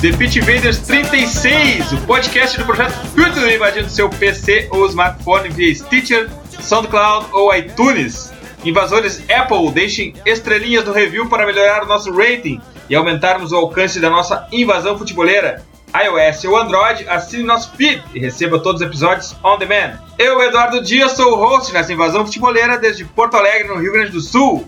[0.00, 5.74] The Pitch Invaders 36, o podcast do projeto Future invadindo seu PC ou smartphone via
[5.74, 8.32] Stitcher, SoundCloud ou iTunes.
[8.64, 12.58] Invasores Apple, deixem estrelinhas no review para melhorar o nosso rating
[12.88, 15.62] e aumentarmos o alcance da nossa invasão futeboleira.
[15.94, 19.98] iOS ou Android, assine nosso feed e receba todos os episódios on demand.
[20.18, 24.12] Eu, Eduardo Dias, sou o host nessa invasão futeboleira desde Porto Alegre, no Rio Grande
[24.12, 24.66] do Sul.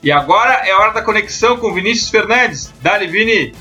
[0.00, 2.72] E agora é hora da conexão com Vinícius Fernandes.
[2.80, 3.52] Dali, Vini!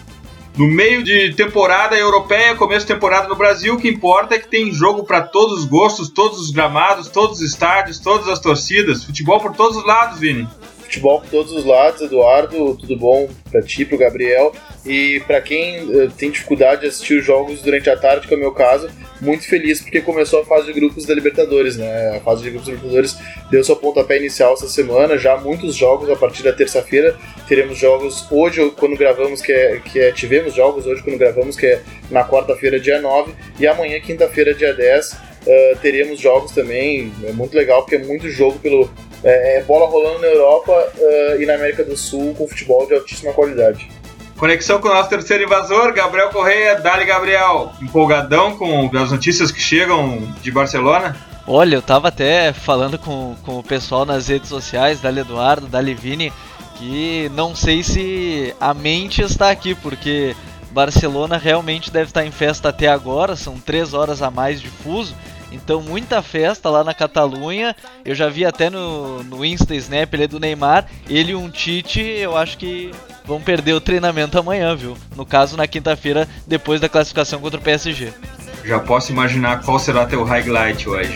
[0.57, 4.47] No meio de temporada europeia, começo de temporada no Brasil, o que importa é que
[4.47, 9.05] tem jogo para todos os gostos, todos os gramados, todos os estádios, todas as torcidas.
[9.05, 10.47] Futebol por todos os lados, Vini
[10.89, 14.51] futebol por todos os lados, Eduardo, tudo bom para ti, para o Gabriel.
[14.85, 18.37] E para quem uh, tem dificuldade de assistir os jogos durante a tarde, que é
[18.37, 22.15] o meu caso, muito feliz porque começou a fase de grupos da Libertadores, né?
[22.15, 23.17] A fase de grupos da Libertadores
[23.51, 27.17] deu seu pontapé inicial essa semana, já muitos jogos a partir da terça-feira.
[27.47, 30.11] Teremos jogos hoje, quando gravamos, que é, que é.
[30.11, 34.73] Tivemos jogos hoje, quando gravamos, que é na quarta-feira, dia 9, e amanhã, quinta-feira, dia
[34.73, 35.11] 10.
[35.11, 38.89] Uh, teremos jogos também, é muito legal porque é muito jogo pelo,
[39.23, 43.33] é bola rolando na Europa uh, e na América do Sul com futebol de altíssima
[43.33, 43.89] qualidade.
[44.39, 46.79] Conexão com o nosso terceiro invasor, Gabriel Correia.
[46.79, 47.73] Dali, Gabriel.
[47.81, 51.13] Empolgadão com as notícias que chegam de Barcelona?
[51.45, 55.93] Olha, eu tava até falando com, com o pessoal nas redes sociais, Dali Eduardo, Dali
[55.93, 56.31] Vini,
[56.75, 60.33] que não sei se a mente está aqui, porque
[60.71, 65.13] Barcelona realmente deve estar em festa até agora, são três horas a mais de fuso.
[65.51, 67.75] Então muita festa lá na Catalunha.
[68.05, 70.85] Eu já vi até no, no Insta Snap ele do Neymar.
[71.09, 72.91] Ele e um Tite, eu acho que
[73.29, 74.97] vão perder o treinamento amanhã, viu?
[75.15, 78.11] No caso, na quinta-feira, depois da classificação contra o PSG.
[78.65, 81.15] Já posso imaginar qual será teu highlight hoje.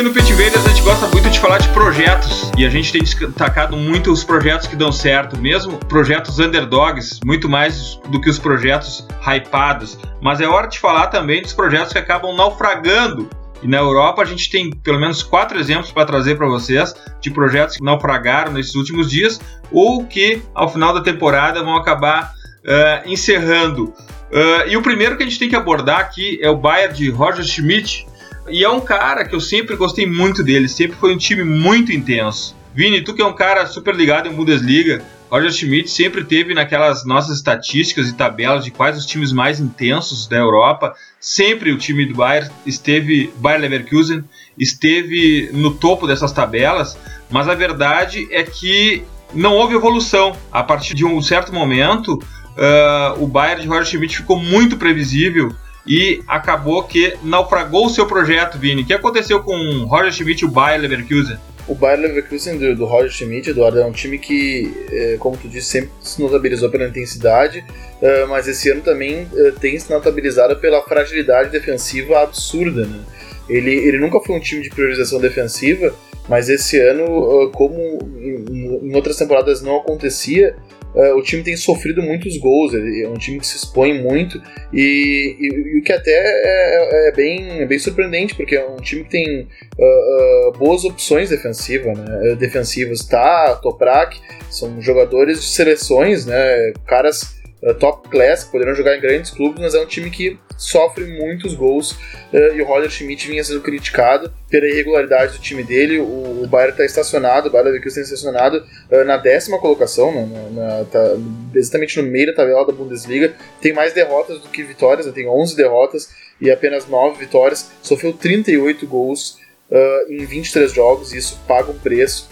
[0.00, 3.02] Aqui no Pit a gente gosta muito de falar de projetos e a gente tem
[3.02, 8.38] destacado muito os projetos que dão certo, mesmo projetos underdogs, muito mais do que os
[8.38, 9.98] projetos hypados.
[10.22, 13.28] Mas é hora de falar também dos projetos que acabam naufragando.
[13.62, 17.30] E na Europa a gente tem pelo menos quatro exemplos para trazer para vocês de
[17.30, 19.38] projetos que naufragaram nesses últimos dias
[19.70, 22.32] ou que ao final da temporada vão acabar
[22.64, 23.92] uh, encerrando.
[24.32, 27.10] Uh, e o primeiro que a gente tem que abordar aqui é o Bayern de
[27.10, 28.06] Roger Schmidt,
[28.48, 31.92] e é um cara que eu sempre gostei muito dele, sempre foi um time muito
[31.92, 32.56] intenso.
[32.74, 37.04] Vini, tu que é um cara super ligado em Bundesliga, Roger Schmidt sempre teve naquelas
[37.04, 40.92] nossas estatísticas e tabelas de quais os times mais intensos da Europa.
[41.20, 44.24] Sempre o time do Bayern esteve, Bayern Leverkusen,
[44.58, 46.98] esteve no topo dessas tabelas,
[47.30, 50.36] mas a verdade é que não houve evolução.
[50.50, 55.54] A partir de um certo momento, uh, o Bayern de Roger Schmidt ficou muito previsível
[55.86, 58.82] e acabou que naufragou o seu projeto, Vini.
[58.82, 61.38] O que aconteceu com o Roger Schmidt e o Bayer Leverkusen?
[61.66, 65.48] O Bayer Leverkusen do, do Roger Schmidt, Eduardo, é um time que, é, como tu
[65.48, 67.64] disse, sempre se notabilizou pela intensidade,
[68.02, 72.86] uh, mas esse ano também uh, tem se notabilizado pela fragilidade defensiva absurda.
[72.86, 73.04] Né?
[73.48, 75.94] Ele, ele nunca foi um time de priorização defensiva,
[76.28, 77.74] mas esse ano, como
[78.20, 80.54] em outras temporadas não acontecia,
[80.94, 84.42] Uh, o time tem sofrido muitos gols, é um time que se expõe muito
[84.72, 89.10] e, o que até é, é, bem, é bem surpreendente, porque é um time que
[89.10, 89.48] tem
[89.78, 92.34] uh, uh, boas opções defensivas, né?
[92.36, 93.04] defensivas.
[93.04, 94.20] Tá, Toprak,
[94.50, 96.72] são jogadores de seleções, né?
[96.86, 100.38] caras uh, top class, que poderiam jogar em grandes clubes, mas é um time que
[100.56, 105.62] sofre muitos gols uh, e o Roger Schmidt vinha sendo criticado pela irregularidade do time
[105.62, 105.98] dele.
[105.98, 110.78] O, o Bayern está estacionado, o Bayern está estacionado uh, na décima colocação, né, na,
[110.78, 111.16] na, tá
[111.54, 113.34] exatamente no meio da tabela da Bundesliga.
[113.60, 116.10] Tem mais derrotas do que vitórias, né, tem 11 derrotas
[116.40, 117.70] e apenas 9 vitórias.
[117.82, 119.38] Sofreu 38 gols
[119.70, 122.28] uh, em 23 jogos e isso paga um preço.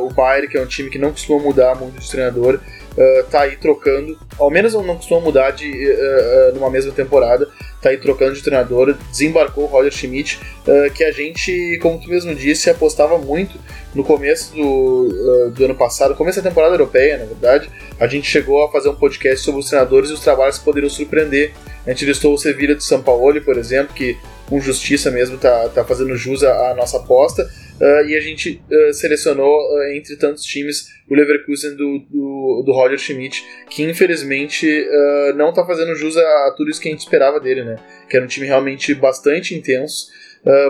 [0.00, 2.58] o Bayern, que é um time que não costuma mudar muito de treinador,
[3.00, 7.48] uh, tá aí trocando, ao menos não costuma mudar de uh, numa mesma temporada,
[7.80, 12.08] tá aí trocando de treinador, desembarcou o Roger Schmidt, uh, que a gente, como tu
[12.08, 13.58] mesmo disse, apostava muito
[13.94, 18.62] no começo do, do ano passado, começo da temporada europeia, na verdade, a gente chegou
[18.62, 21.52] a fazer um podcast sobre os treinadores e os trabalhos que poderiam surpreender.
[21.84, 24.16] A gente listou o Sevilla de São Paulo, por exemplo, que
[24.50, 27.48] com justiça mesmo tá, tá fazendo jus à nossa aposta.
[27.80, 32.72] Uh, e a gente uh, selecionou, uh, entre tantos times, o Leverkusen do, do, do
[32.72, 34.66] Roger Schmidt, que infelizmente
[35.34, 37.76] não está fazendo jus a, a, tudo isso que a gente esperava dele, né?
[38.08, 40.08] Que era um time realmente bastante intenso,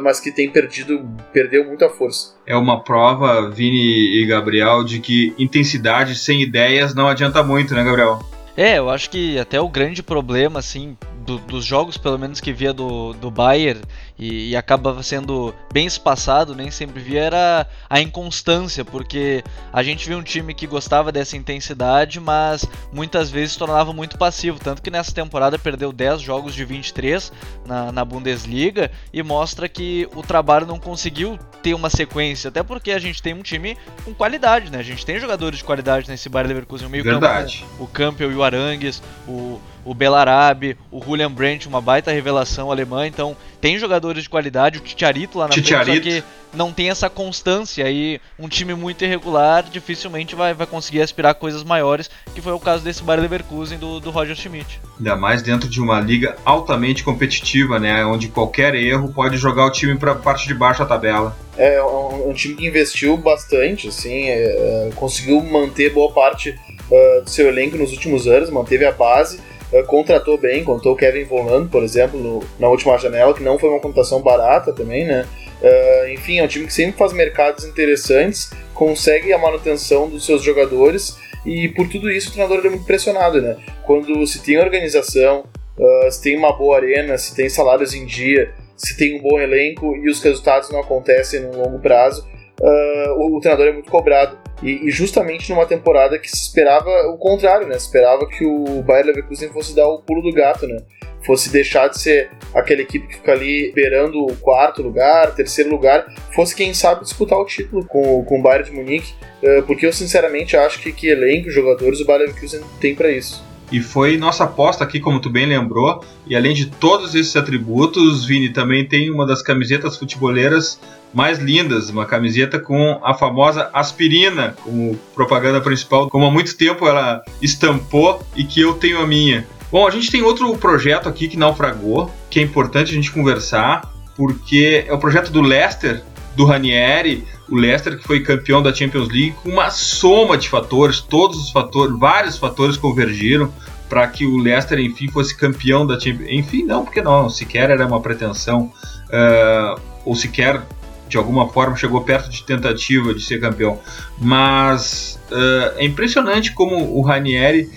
[0.03, 2.35] mas que tem perdido, perdeu muita força.
[2.47, 7.85] É uma prova, Vini e Gabriel, de que intensidade sem ideias não adianta muito, né,
[7.85, 8.19] Gabriel?
[8.57, 12.53] É, eu acho que até o grande problema, assim, do, dos jogos, pelo menos que
[12.53, 13.83] via do, do Bayern,
[14.19, 20.07] e, e acaba sendo bem espaçado, nem sempre via, era a inconstância, porque a gente
[20.09, 24.59] viu um time que gostava dessa intensidade, mas muitas vezes se tornava muito passivo.
[24.59, 27.33] Tanto que nessa temporada perdeu 10 jogos de 23
[27.67, 32.91] na, na Bundesliga e mostra que o trabalho não conseguiu ter uma sequência, até porque
[32.91, 34.79] a gente tem um time com qualidade, né?
[34.79, 37.61] A gente tem jogadores de qualidade nesse Bayern Leverkusen, o meio Verdade.
[37.61, 42.71] campo, o Campbell e o Arangues, o, o Belarabe, o Julian Brandt, uma baita revelação
[42.71, 46.03] alemã, então tem jogadores de qualidade, o Titiarito lá na Titiarito.
[46.03, 50.67] frente, só que não tem essa constância e um time muito irregular dificilmente vai, vai
[50.67, 54.81] conseguir aspirar coisas maiores, que foi o caso desse Bayer Leverkusen do, do Roger Schmidt.
[54.99, 59.71] Ainda mais dentro de uma liga altamente competitiva, né, onde qualquer erro pode jogar o
[59.71, 61.37] time para a parte de baixo da tabela.
[61.57, 66.51] É, é um, um, time que investiu bastante, assim, é, é, conseguiu manter boa parte
[66.91, 69.41] uh, do seu elenco nos últimos anos, manteve a base,
[69.73, 73.59] uh, contratou bem, contou o Kevin Volland, por exemplo, no, na última janela, que não
[73.59, 75.27] foi uma contratação barata também, né?
[75.63, 80.43] Uh, enfim, é um time que sempre faz mercados interessantes, consegue a manutenção dos seus
[80.43, 83.57] jogadores e por tudo isso o treinador é muito pressionado, né?
[83.85, 85.45] Quando se tem organização,
[85.79, 89.39] uh, se tem uma boa arena, se tem salários em dia, se tem um bom
[89.39, 92.27] elenco e os resultados não acontecem no longo prazo,
[92.61, 94.39] uh, o, o, treinador é muito cobrado.
[94.63, 97.79] E, e, justamente numa temporada que se esperava o contrário, né?
[97.79, 100.79] Se esperava que o Bayern Leverkusen fosse dar o pulo do gato, né?
[101.25, 106.07] Fosse deixar de ser aquela equipe que fica ali beirando o quarto lugar, terceiro lugar,
[106.35, 109.93] fosse quem sabe disputar o título com, com o Bayern de Munique, uh, porque eu
[109.93, 113.50] sinceramente acho que, que elenco, jogadores, o Bayern Leverkusen tem para isso.
[113.71, 116.05] E foi nossa aposta aqui, como tu bem lembrou.
[116.27, 120.81] E além de todos esses atributos, Vini também tem uma das camisetas futeboleiras
[121.13, 126.87] mais lindas, uma camiseta com a famosa aspirina como propaganda principal, como há muito tempo
[126.87, 129.47] ela estampou e que eu tenho a minha.
[129.71, 133.83] Bom, a gente tem outro projeto aqui que naufragou, que é importante a gente conversar,
[134.17, 136.03] porque é o projeto do Leicester,
[136.37, 141.01] do Ranieri, o Leicester que foi campeão da Champions League com uma soma de fatores,
[141.01, 143.53] todos os fatores, vários fatores convergiram
[143.89, 146.29] para que o Leicester enfim fosse campeão da Champions.
[146.31, 148.73] Enfim, não, porque não, sequer era uma pretensão
[149.09, 150.63] uh, ou sequer
[151.09, 153.81] de alguma forma chegou perto de tentativa de ser campeão.
[154.17, 157.69] Mas uh, é impressionante como o Ranieri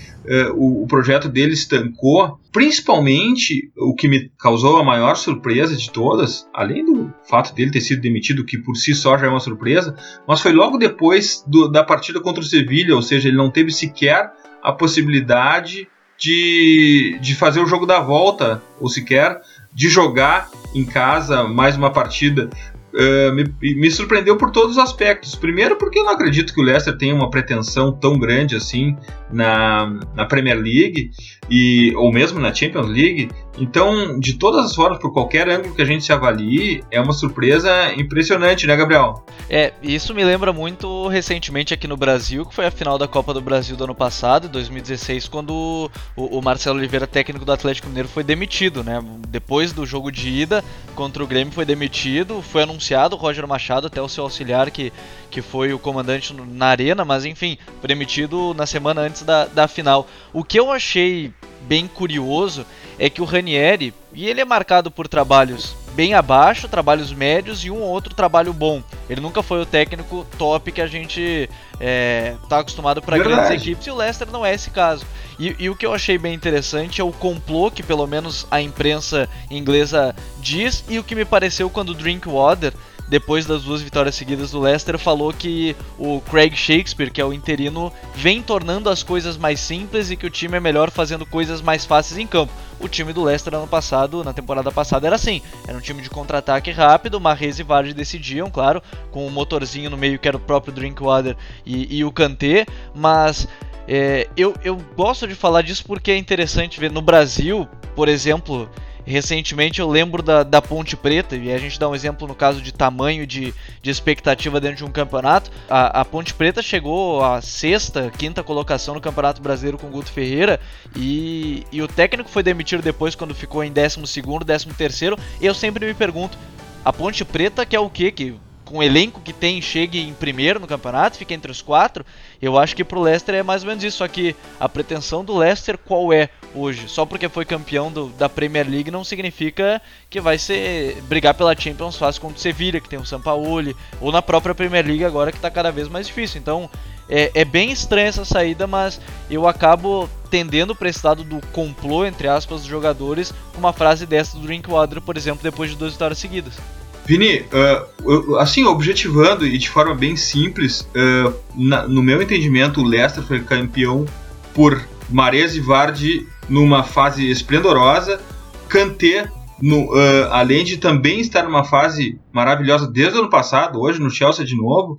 [0.55, 2.39] o, o, projeto dele estancou.
[2.51, 7.81] Principalmente o que me causou a maior surpresa de todas, além do fato dele ter
[7.81, 9.95] sido demitido, que por si só já é uma surpresa,
[10.27, 13.71] mas foi logo depois do, da partida contra o Sevilha, ou seja, ele não teve
[13.71, 15.87] sequer a possibilidade
[16.17, 19.41] de, de fazer o jogo da volta, ou sequer
[19.73, 22.49] de jogar em casa mais uma partida.
[22.93, 25.33] Uh, me, me, surpreendeu por todos os aspectos.
[25.33, 28.95] Primeiro, porque eu não acredito que o Leicester tenha uma pretensão tão grande assim
[29.31, 31.09] na, na Premier League
[31.49, 33.29] e ou mesmo na Champions League.
[33.57, 37.13] Então, de todas as formas, por qualquer ângulo que a gente se avalie, é uma
[37.13, 39.23] surpresa impressionante, né, Gabriel?
[39.49, 43.33] É, isso me lembra muito recentemente aqui no Brasil, que foi a final da Copa
[43.33, 48.09] do Brasil do ano passado, 2016, quando o, o Marcelo Oliveira, técnico do Atlético Mineiro,
[48.09, 48.99] foi demitido, né?
[49.27, 50.63] Depois do jogo de ida
[50.95, 54.91] contra o Grêmio foi demitido, foi anunciado o Roger Machado, até o seu auxiliar que,
[55.29, 59.67] que foi o comandante na arena, mas enfim, foi demitido na semana antes da, da
[59.67, 60.07] final.
[60.31, 61.31] O que eu achei
[61.67, 62.65] bem curioso
[63.03, 67.69] é que o Ranieri, e ele é marcado por trabalhos bem abaixo, trabalhos médios e
[67.69, 68.81] um outro trabalho bom.
[69.09, 71.49] Ele nunca foi o técnico top que a gente
[71.81, 75.05] é, tá acostumado para grandes equipes e o Leicester não é esse caso.
[75.37, 78.61] E, e, o que eu achei bem interessante é o complô que pelo menos a
[78.61, 82.71] imprensa inglesa diz e o que me pareceu quando o Drinkwater
[83.13, 87.31] depois das duas vitórias seguidas do Leicester, falou que o Craig Shakespeare, que é o
[87.31, 91.61] interino, vem tornando as coisas mais simples e que o time é melhor fazendo coisas
[91.61, 92.51] mais fáceis em campo.
[92.79, 96.09] O time do Leicester ano passado, na temporada passada, era assim: era um time de
[96.09, 100.37] contra-ataque rápido, Marrez e Vardy decidiam, claro, com o um motorzinho no meio que era
[100.37, 102.65] o próprio Drinkwater e, e o Kanté,
[102.95, 103.47] mas.
[103.85, 108.69] É, eu, eu gosto de falar disso porque é interessante ver no Brasil, por exemplo,
[109.05, 112.61] Recentemente eu lembro da, da Ponte Preta, e a gente dá um exemplo no caso
[112.61, 115.51] de tamanho de, de expectativa dentro de um campeonato.
[115.69, 120.59] A, a Ponte Preta chegou à sexta, quinta colocação no Campeonato Brasileiro com Guto Ferreira,
[120.95, 125.17] e, e o técnico foi demitido depois quando ficou em décimo segundo, décimo terceiro.
[125.41, 126.37] Eu sempre me pergunto,
[126.85, 128.11] a Ponte Preta quer o quê?
[128.11, 128.35] Que
[128.73, 132.03] com o elenco que tem, chegue em primeiro no campeonato, fique entre os quatro,
[132.41, 133.97] eu acho que pro Leicester é mais ou menos isso.
[133.97, 136.89] Só que a pretensão do Leicester qual é hoje?
[136.89, 141.55] Só porque foi campeão do, da Premier League não significa que vai ser brigar pela
[141.55, 145.31] Champions fácil contra o Sevilla, que tem o Sampaoli, ou na própria Premier League agora
[145.31, 146.41] que está cada vez mais difícil.
[146.41, 146.67] Então
[147.07, 148.99] é, é bem estranha essa saída, mas
[149.29, 154.35] eu acabo tendendo para esse lado do complô, entre aspas, dos jogadores, uma frase dessa
[154.35, 156.55] do Drinkwater, por exemplo, depois de duas vitórias seguidas.
[157.05, 162.85] Vini, uh, assim, objetivando e de forma bem simples, uh, na, no meu entendimento, o
[162.85, 164.05] Leicester foi campeão
[164.53, 168.21] por Mares e Vardy numa fase esplendorosa,
[168.69, 169.29] Kanté
[169.61, 174.09] no, uh, além de também estar numa fase maravilhosa desde o ano passado, hoje no
[174.09, 174.97] Chelsea de novo,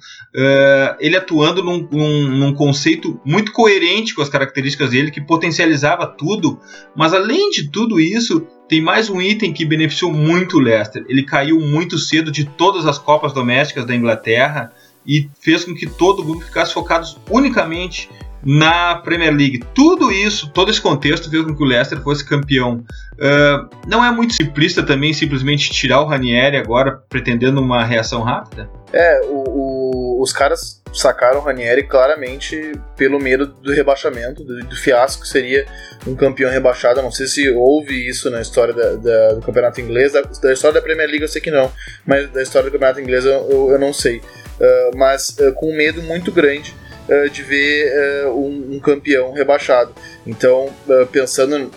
[1.01, 6.59] ele atuando num, num, num, conceito muito coerente com as características dele, que potencializava tudo,
[6.95, 11.05] mas além de tudo isso, tem mais um item que beneficiou muito o Leicester.
[11.09, 14.73] Ele caiu muito cedo de todas as Copas domésticas da Inglaterra
[15.07, 18.09] e fez com que todo o grupo ficasse focado unicamente
[18.45, 19.65] na Premier League.
[19.75, 22.85] Tudo isso, todo esse contexto fez com que o Leicester fosse campeão.
[23.15, 28.69] Uh, não é muito simplista também simplesmente tirar o Ranieri agora, pretendendo uma reação rápida?
[28.93, 34.77] É, o, o, os caras sacaram o Ranieri claramente pelo medo do rebaixamento, do, do,
[34.77, 35.67] fiasco que seria
[36.07, 37.03] um campeão rebaixado.
[37.03, 40.75] não sei se houve isso na história da, da, do campeonato inglês, da, da, história
[40.75, 41.73] da Premier League eu sei que não,
[42.07, 44.19] mas da história do campeonato inglês eu, eu, eu não sei.
[44.19, 46.73] Uh, mas uh, com um medo muito grande
[47.09, 49.95] uh, de ver uh, um, um, campeão rebaixado.
[50.27, 51.71] Então, uh, pensando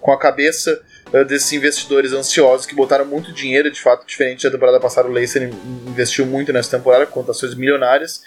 [0.00, 0.80] com a cabeça
[1.28, 5.48] desses investidores ansiosos que botaram muito dinheiro, de fato, diferente da temporada passada, o Leicester
[5.86, 8.22] investiu muito nessa temporada, com cotações milionárias,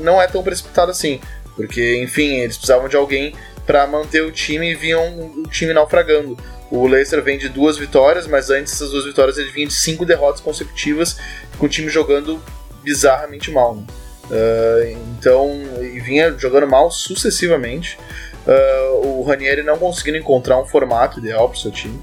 [0.00, 1.20] não é tão precipitado assim,
[1.54, 3.32] porque, enfim, eles precisavam de alguém
[3.64, 6.36] para manter o time e viam o time naufragando.
[6.68, 10.04] O Leicester vem de duas vitórias, mas antes dessas duas vitórias ele vinha de cinco
[10.04, 11.16] derrotas consecutivas,
[11.58, 12.42] com o time jogando
[12.82, 13.76] bizarramente mal.
[13.76, 13.84] Né?
[14.30, 17.98] Uh, então, e vinha jogando mal sucessivamente.
[18.46, 22.00] Uh, o Ranieri não conseguindo encontrar um formato ideal para o seu time.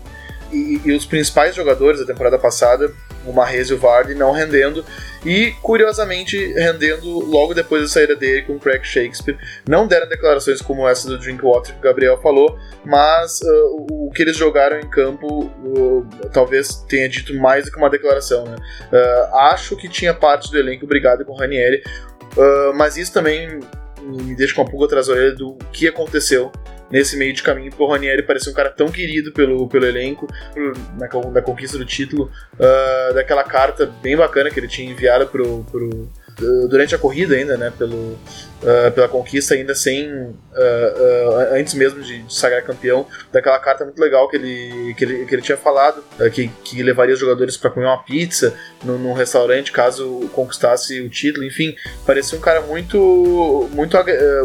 [0.52, 2.94] E, e, os principais jogadores da temporada passada,
[3.26, 4.86] o Marrez e o Vardy, não rendendo.
[5.26, 9.38] E, curiosamente, rendendo logo depois da saída dele com o Craig Shakespeare.
[9.68, 14.22] Não deram declarações como essa do Drinkwater que o Gabriel falou, mas uh, o que
[14.22, 18.46] eles jogaram em campo uh, talvez tenha dito mais do que uma declaração.
[18.46, 18.58] Né?
[19.34, 21.82] Acho que tinha parte do elenco brigado com o Ranieri.
[22.38, 23.60] Uh, mas isso também
[24.02, 26.52] me deixa com uma pulga atrás da orelha do que aconteceu
[26.92, 30.28] nesse meio de caminho, o Ranieri parecia um cara tão querido pelo, pelo elenco,
[30.96, 36.08] na, conquista do título, uh, daquela carta bem bacana que ele tinha enviado pro, pro
[36.70, 42.02] durante a corrida ainda, né, pelo, uh, pela conquista ainda sem uh, uh, antes mesmo
[42.02, 45.58] de, de, sagrar campeão, daquela carta muito legal que ele que ele, que ele tinha
[45.58, 51.02] falado que, que levaria os jogadores para comer uma pizza no, num restaurante caso conquistasse
[51.02, 51.76] o título, enfim,
[52.06, 53.98] parecia um cara muito muito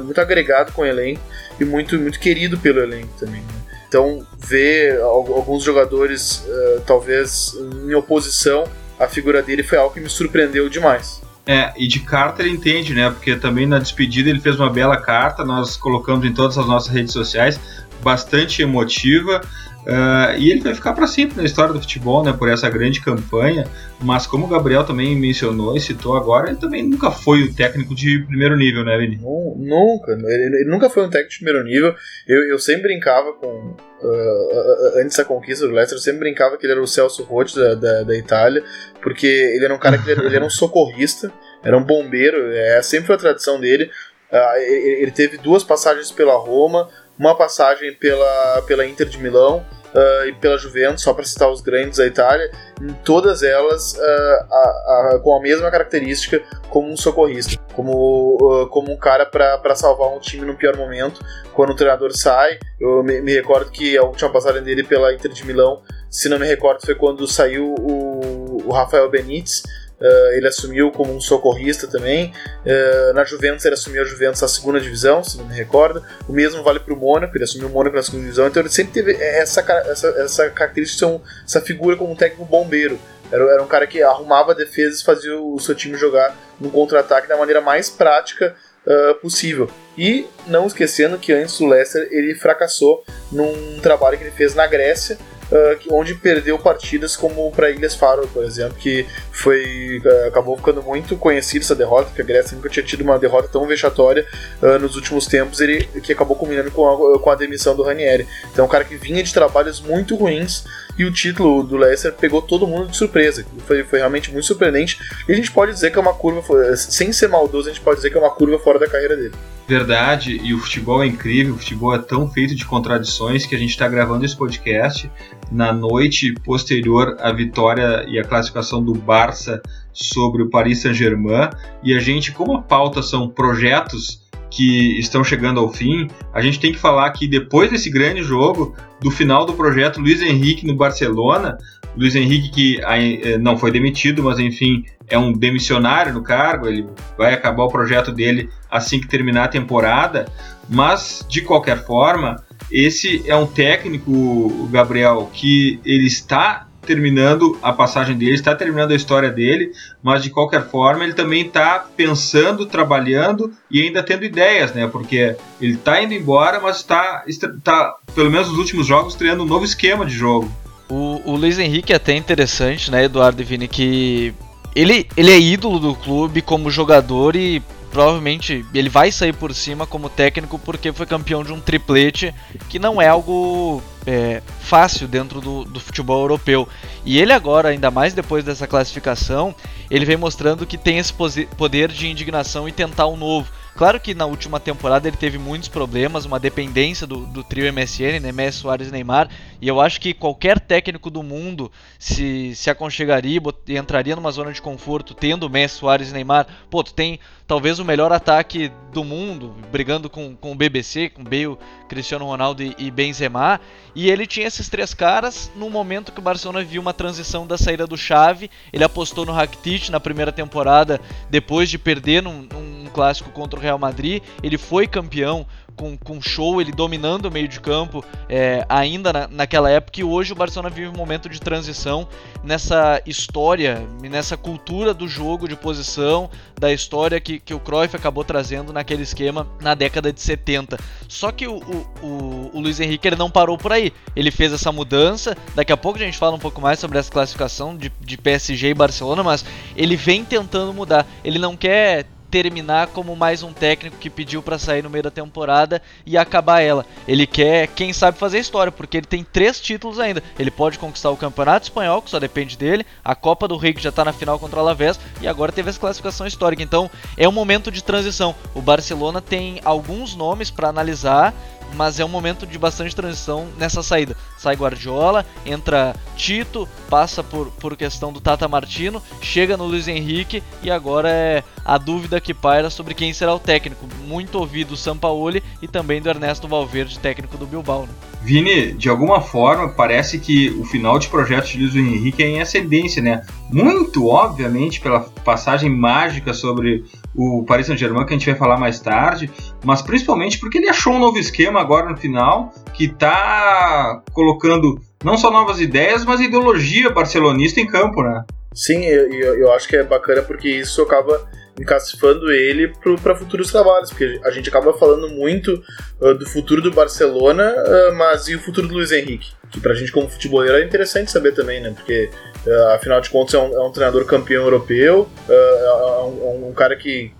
[0.02, 1.22] muito agregado com o elenco
[1.58, 3.40] e muito muito querido pelo elenco também.
[3.40, 3.48] Né?
[3.88, 6.44] Então ver alguns jogadores
[6.86, 7.54] talvez
[7.86, 8.64] em oposição
[8.98, 11.27] à figura dele foi algo que me surpreendeu demais.
[11.50, 13.08] É, e de carta ele entende, né?
[13.08, 16.92] Porque também na despedida ele fez uma bela carta, nós colocamos em todas as nossas
[16.92, 17.58] redes sociais,
[18.02, 19.40] bastante emotiva.
[19.88, 23.00] Uh, e ele vai ficar para sempre na história do futebol, né, por essa grande
[23.00, 23.66] campanha.
[23.98, 27.94] Mas como o Gabriel também mencionou e citou agora, ele também nunca foi o técnico
[27.94, 29.16] de primeiro nível, né, Vini?
[29.16, 31.94] Nunca, ele, ele, nunca foi um técnico de primeiro nível.
[32.26, 33.76] Eu, eu sempre brincava com.
[34.00, 37.56] Uh, antes da conquista do Leicester, eu sempre brincava que ele era o Celso Rotti
[37.56, 38.62] da, da, da Itália,
[39.02, 41.32] porque ele era um cara que ele, ele era um socorrista,
[41.64, 43.90] era um bombeiro, é sempre a tradição dele.
[44.30, 49.64] Uh, ele, ele teve duas passagens pela Roma, uma passagem pela, pela Inter de Milão
[49.94, 54.00] uh, e pela Juventus, só para citar os grandes da Itália, em todas elas uh,
[54.00, 59.74] a, a, com a mesma característica como um socorrista, como, uh, como um cara para
[59.74, 61.20] salvar um time no pior momento.
[61.52, 65.32] Quando o treinador sai, eu me, me, recordo que a última passagem dele pela Inter
[65.32, 69.62] de Milão, se não me recordo, foi quando saiu o, o Rafael Benítez
[70.00, 72.32] Uh, ele assumiu como um socorrista também.
[72.64, 76.04] Uh, na Juventus, ele assumiu a Juventus na segunda divisão, se não me recordo.
[76.28, 78.46] O mesmo vale para o Mônaco, ele assumiu o Mônaco na segunda divisão.
[78.46, 82.98] Então, ele sempre teve essa, essa, essa característica, essa figura como um técnico bombeiro.
[83.30, 87.28] Era, era um cara que arrumava defesas e fazia o seu time jogar no contra-ataque
[87.28, 88.54] da maneira mais prática
[88.86, 89.70] uh, possível.
[89.96, 94.66] E não esquecendo que antes do Leicester ele fracassou num trabalho que ele fez na
[94.66, 95.18] Grécia,
[95.50, 100.82] uh, onde perdeu partidas como para Ilhas Faro, por exemplo, que foi uh, acabou ficando
[100.82, 104.26] muito conhecido essa derrota, porque a Grécia nunca tinha tido uma derrota tão vexatória
[104.62, 108.26] uh, nos últimos tempos, ele que acabou culminando com a, com a demissão do Ranieri.
[108.52, 110.64] Então, um cara que vinha de trabalhos muito ruins
[110.98, 113.46] e o título do Leicester pegou todo mundo de surpresa.
[113.66, 114.98] Foi, foi realmente muito surpreendente.
[115.28, 117.96] E a gente pode dizer que é uma curva, sem ser maldoso, a gente pode
[117.96, 119.34] dizer que é uma curva fora da carreira dele.
[119.68, 123.58] Verdade, e o futebol é incrível, o futebol é tão feito de contradições que a
[123.58, 125.10] gente está gravando esse podcast
[125.52, 129.60] na noite posterior à vitória e à classificação do Barça
[129.92, 131.50] sobre o Paris Saint-Germain.
[131.82, 136.60] E a gente, como a pauta são projetos que estão chegando ao fim, a gente
[136.60, 140.74] tem que falar que depois desse grande jogo, do final do projeto Luiz Henrique no
[140.74, 141.56] Barcelona,
[141.96, 146.86] Luiz Henrique que eh, não foi demitido, mas enfim, é um demissionário no cargo, ele
[147.16, 150.26] vai acabar o projeto dele assim que terminar a temporada,
[150.68, 152.36] mas de qualquer forma,
[152.70, 158.96] esse é um técnico, Gabriel, que ele está terminando a passagem dele, está terminando a
[158.96, 164.72] história dele, mas de qualquer forma ele também está pensando, trabalhando e ainda tendo ideias,
[164.72, 164.86] né?
[164.86, 169.46] Porque ele está indo embora, mas está, está, pelo menos nos últimos jogos, criando um
[169.46, 170.50] novo esquema de jogo.
[170.88, 174.32] O, o Luiz Henrique é até interessante, né, Eduardo Vini, que
[174.74, 179.86] ele, ele é ídolo do clube como jogador e provavelmente ele vai sair por cima
[179.86, 182.34] como técnico porque foi campeão de um triplete
[182.68, 186.68] que não é algo é, fácil dentro do, do, futebol europeu.
[187.04, 189.54] E ele agora, ainda mais depois dessa classificação,
[189.90, 191.12] ele vem mostrando que tem esse
[191.56, 193.50] poder de indignação e tentar um novo.
[193.78, 198.18] Claro que na última temporada ele teve muitos problemas, uma dependência do, do trio MSN,
[198.20, 199.28] né, Messi, Soares e Neymar,
[199.62, 204.52] e eu acho que qualquer técnico do mundo se, se aconchegaria e entraria numa zona
[204.52, 206.48] de conforto tendo Messi, Soares e Neymar.
[206.68, 211.24] Pô, tu tem talvez o melhor ataque do mundo, brigando com, com o BBC, com
[211.24, 211.56] Bale,
[211.88, 213.58] Cristiano Ronaldo e, e Benzema,
[213.94, 217.56] e ele tinha esses três caras no momento que o Barcelona viu uma transição da
[217.56, 222.86] saída do Xavi, ele apostou no Rakitic na primeira temporada, depois de perder num, num
[222.92, 225.46] clássico contra o Real Madrid, ele foi campeão
[225.78, 230.00] com, com show, ele dominando o meio de campo é, ainda na, naquela época.
[230.00, 232.08] E hoje o Barcelona vive um momento de transição
[232.42, 238.24] nessa história, nessa cultura do jogo de posição, da história que, que o Cruyff acabou
[238.24, 240.76] trazendo naquele esquema na década de 70.
[241.06, 243.92] Só que o, o, o, o Luiz Henrique ele não parou por aí.
[244.16, 245.36] Ele fez essa mudança.
[245.54, 248.68] Daqui a pouco a gente fala um pouco mais sobre essa classificação de, de PSG
[248.68, 249.44] e Barcelona, mas
[249.76, 251.06] ele vem tentando mudar.
[251.24, 255.10] Ele não quer terminar como mais um técnico que pediu para sair no meio da
[255.10, 256.84] temporada e acabar ela.
[257.06, 260.22] Ele quer, quem sabe, fazer história, porque ele tem três títulos ainda.
[260.38, 263.82] Ele pode conquistar o Campeonato Espanhol, que só depende dele, a Copa do Rei, que
[263.82, 266.62] já está na final contra o Alavés, e agora teve essa classificação histórica.
[266.62, 268.34] Então é um momento de transição.
[268.54, 271.34] O Barcelona tem alguns nomes para analisar
[271.74, 274.16] mas é um momento de bastante transição nessa saída.
[274.38, 280.42] Sai Guardiola, entra Tito, passa por, por questão do Tata Martino, chega no Luiz Henrique
[280.62, 283.86] e agora é a dúvida que paira sobre quem será o técnico.
[284.06, 287.82] Muito ouvido o Sampaoli e também do Ernesto Valverde, técnico do Bilbao.
[287.82, 288.07] Né?
[288.20, 292.40] Vini, de alguma forma, parece que o final de projeto de Luiz Henrique é em
[292.40, 293.24] ascendência, né?
[293.50, 298.80] Muito, obviamente, pela passagem mágica sobre o Paris Saint-Germain, que a gente vai falar mais
[298.80, 299.30] tarde,
[299.64, 305.16] mas principalmente porque ele achou um novo esquema agora no final, que está colocando não
[305.16, 308.24] só novas ideias, mas ideologia barcelonista em campo, né?
[308.52, 311.28] Sim, eu, eu acho que é bacana porque isso acaba
[311.60, 315.62] encastifando ele para futuros trabalhos, porque a gente acaba falando muito
[316.00, 319.32] uh, do futuro do Barcelona, uh, mas e o futuro do Luiz Henrique?
[319.50, 321.72] Que pra gente como futeboleiro é interessante saber também, né?
[321.74, 322.10] Porque
[322.46, 326.76] uh, afinal de contas é um, é um treinador campeão europeu, é um, um, cara
[326.76, 327.12] que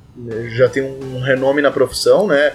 [0.50, 2.52] já tem um renome na profissão, né?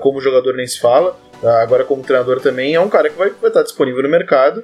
[0.00, 1.16] como jogador nem se fala,
[1.62, 4.62] agora como treinador também é um cara que vai, vai estar disponível no mercado,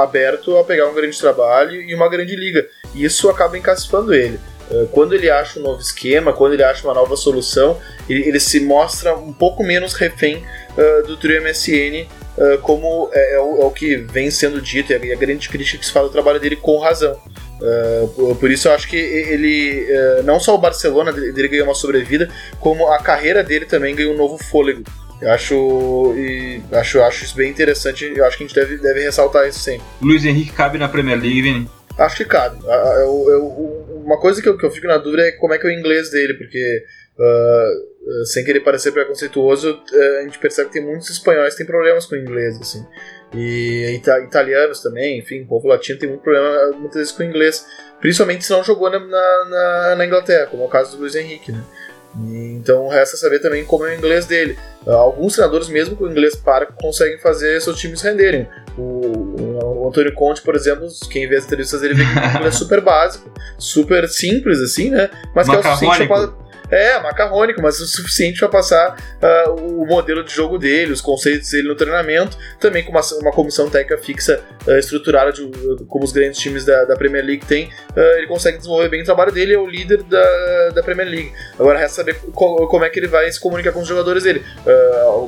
[0.00, 2.66] aberto a pegar um grande trabalho e uma grande liga.
[2.94, 4.40] E isso acaba encastifando ele.
[4.70, 8.40] Eh, quando ele acha um novo esquema, quando ele acha uma nova solução, ele, ele
[8.40, 10.44] se mostra um pouco menos refém
[10.76, 14.92] uh, do trio MSN uh, como é, é, o, é, o, que vem sendo dito
[14.92, 17.16] e a, a, grande crítica que se fala do trabalho dele com razão.
[17.60, 19.86] Uh, por, por, isso eu acho que ele,
[20.24, 22.28] não só o Barcelona dele ganhou uma sobrevida,
[22.60, 24.82] como a carreira dele também ganhou um novo fôlego.
[25.18, 29.02] Eu acho, e, acho, acho isso bem interessante, eu acho que a gente deve, deve
[29.02, 29.82] ressaltar isso sempre.
[30.02, 31.70] Luiz Henrique cabe na Premier League, Vini?
[31.96, 32.58] Acho que cabe.
[32.66, 33.75] Eu, eu,
[34.06, 35.72] uma coisa que eu, que eu fico na dúvida é como é que é o
[35.72, 36.84] inglês dele, porque
[37.18, 41.66] uh, sem querer parecer preconceituoso, uh, a gente percebe que tem muitos espanhóis que têm
[41.66, 42.86] problemas com o inglês, assim.
[43.34, 47.26] E ita italianos também, enfim, o povo latino tem muito problema muitas vezes com o
[47.26, 47.66] inglês,
[48.00, 51.50] principalmente se não jogou na, na, na Inglaterra, como é o caso do Luiz Henrique,
[51.50, 51.64] né?
[52.18, 54.56] então resta saber também como é o inglês dele.
[54.86, 58.48] Alguns treinadores, mesmo com o inglês parco, conseguem fazer seus times renderem.
[58.78, 59.36] O,
[59.74, 62.50] o Antônio Conte, por exemplo, quem vê as entrevistas dele vê que o inglês é
[62.50, 65.10] super básico, super simples, assim, né?
[65.34, 68.96] Mas que é o suficiente para é, macarrônico, mas o suficiente para passar
[69.46, 73.32] uh, o modelo de jogo dele, os conceitos dele no treinamento, também com uma, uma
[73.32, 77.46] comissão técnica fixa uh, estruturada, de, uh, como os grandes times da, da Premier League
[77.46, 77.70] têm,
[78.16, 81.32] ele consegue desenvolver bem o trabalho dele, é o líder da, da Premier League.
[81.58, 84.42] Agora resta saber co como é que ele vai se comunicar com os jogadores dele.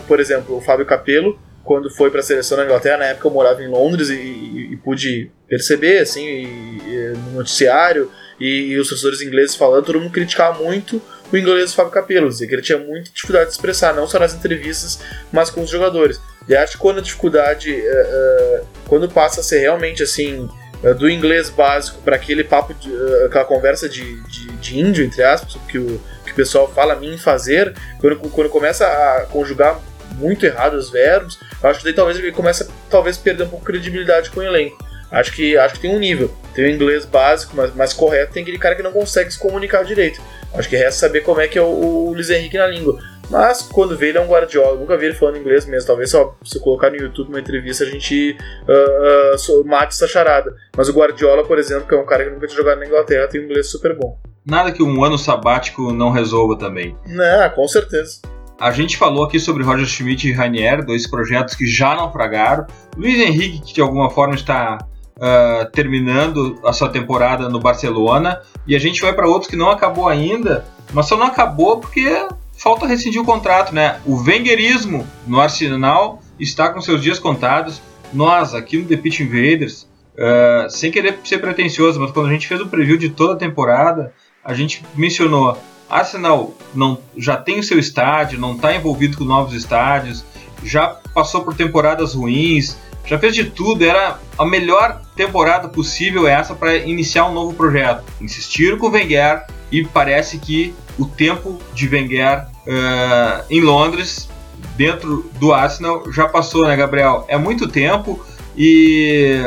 [0.06, 3.30] por exemplo, o Fábio Capello, quando foi para a seleção da Inglaterra, na época eu
[3.30, 9.20] morava em Londres e, e, e pude perceber, assim, e, no noticiário e, os torcedores
[9.20, 10.98] ingleses falando, todo mundo criticava muito
[11.30, 14.32] o inglês Fábio Capello, dizia que ele tinha muita dificuldade de expressar, não só nas
[14.32, 15.00] entrevistas,
[15.30, 16.18] mas com os jogadores.
[16.48, 20.48] E acho que quando a dificuldade, uh, uh, quando passa a ser realmente assim,
[20.82, 22.90] uh, do inglês básico para aquele papo, de,
[23.26, 27.18] aquela conversa de, de, de, índio, entre aspas, que o, que o pessoal fala mim
[27.18, 29.78] fazer, quando, quando começa a conjugar
[30.18, 33.72] muito errado os verbos, acho que daí talvez ele começa talvez perder um pouco de
[33.72, 34.76] credibilidade com o elenco.
[35.10, 36.30] Acho que, acho que tem um nível.
[36.54, 39.82] Tem o inglês básico, mas mais correto, tem aquele cara que não consegue se comunicar
[39.84, 40.20] direito.
[40.52, 42.98] Acho que resta saber como é que é o, o Luiz Henrique na língua.
[43.30, 45.86] Mas quando vê ele é um Guardiola, nunca vi ele falando inglês mesmo.
[45.86, 50.54] Talvez só se colocar no YouTube uma entrevista a gente uh, uh, mate essa charada.
[50.76, 53.28] Mas o Guardiola, por exemplo, que é um cara que nunca tinha jogado na Inglaterra,
[53.28, 54.18] tem um inglês super bom.
[54.46, 56.96] Nada que um ano sabático não resolva também.
[57.06, 58.22] Não, com certeza.
[58.60, 62.66] A gente falou aqui sobre Roger Schmidt e Rainier, dois projetos que já naufragaram.
[62.96, 64.78] Luiz Henrique, que de alguma forma está
[65.16, 69.70] uh, terminando a sua temporada no Barcelona, e a gente vai para outros que não
[69.70, 74.00] acabou ainda, mas só não acabou porque falta rescindir o contrato, né?
[74.04, 77.80] O Wengerismo no Arsenal está com seus dias contados.
[78.12, 79.82] Nós, aqui no The Pitch Invaders,
[80.14, 83.36] uh, sem querer ser pretencioso, mas quando a gente fez o preview de toda a
[83.36, 84.12] temporada,
[84.44, 85.56] a gente mencionou
[85.88, 90.24] Arsenal não, já tem o seu estádio, não está envolvido com novos estádios,
[90.62, 96.54] já passou por temporadas ruins, já fez de tudo, era a melhor temporada possível essa
[96.54, 98.04] para iniciar um novo projeto.
[98.20, 104.28] Insistiram com o Wenger e parece que o tempo de Wenger uh, em Londres,
[104.76, 107.24] dentro do Arsenal, já passou, né, Gabriel?
[107.28, 108.22] É muito tempo
[108.54, 109.40] e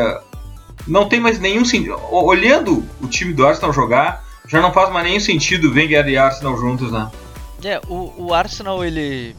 [0.88, 2.00] não tem mais nenhum sentido.
[2.10, 6.58] Olhando o time do Arsenal jogar, já não faz mais nenhum sentido Wenger e Arsenal
[6.58, 7.10] juntos, né?
[7.64, 9.34] É, o, o Arsenal, ele,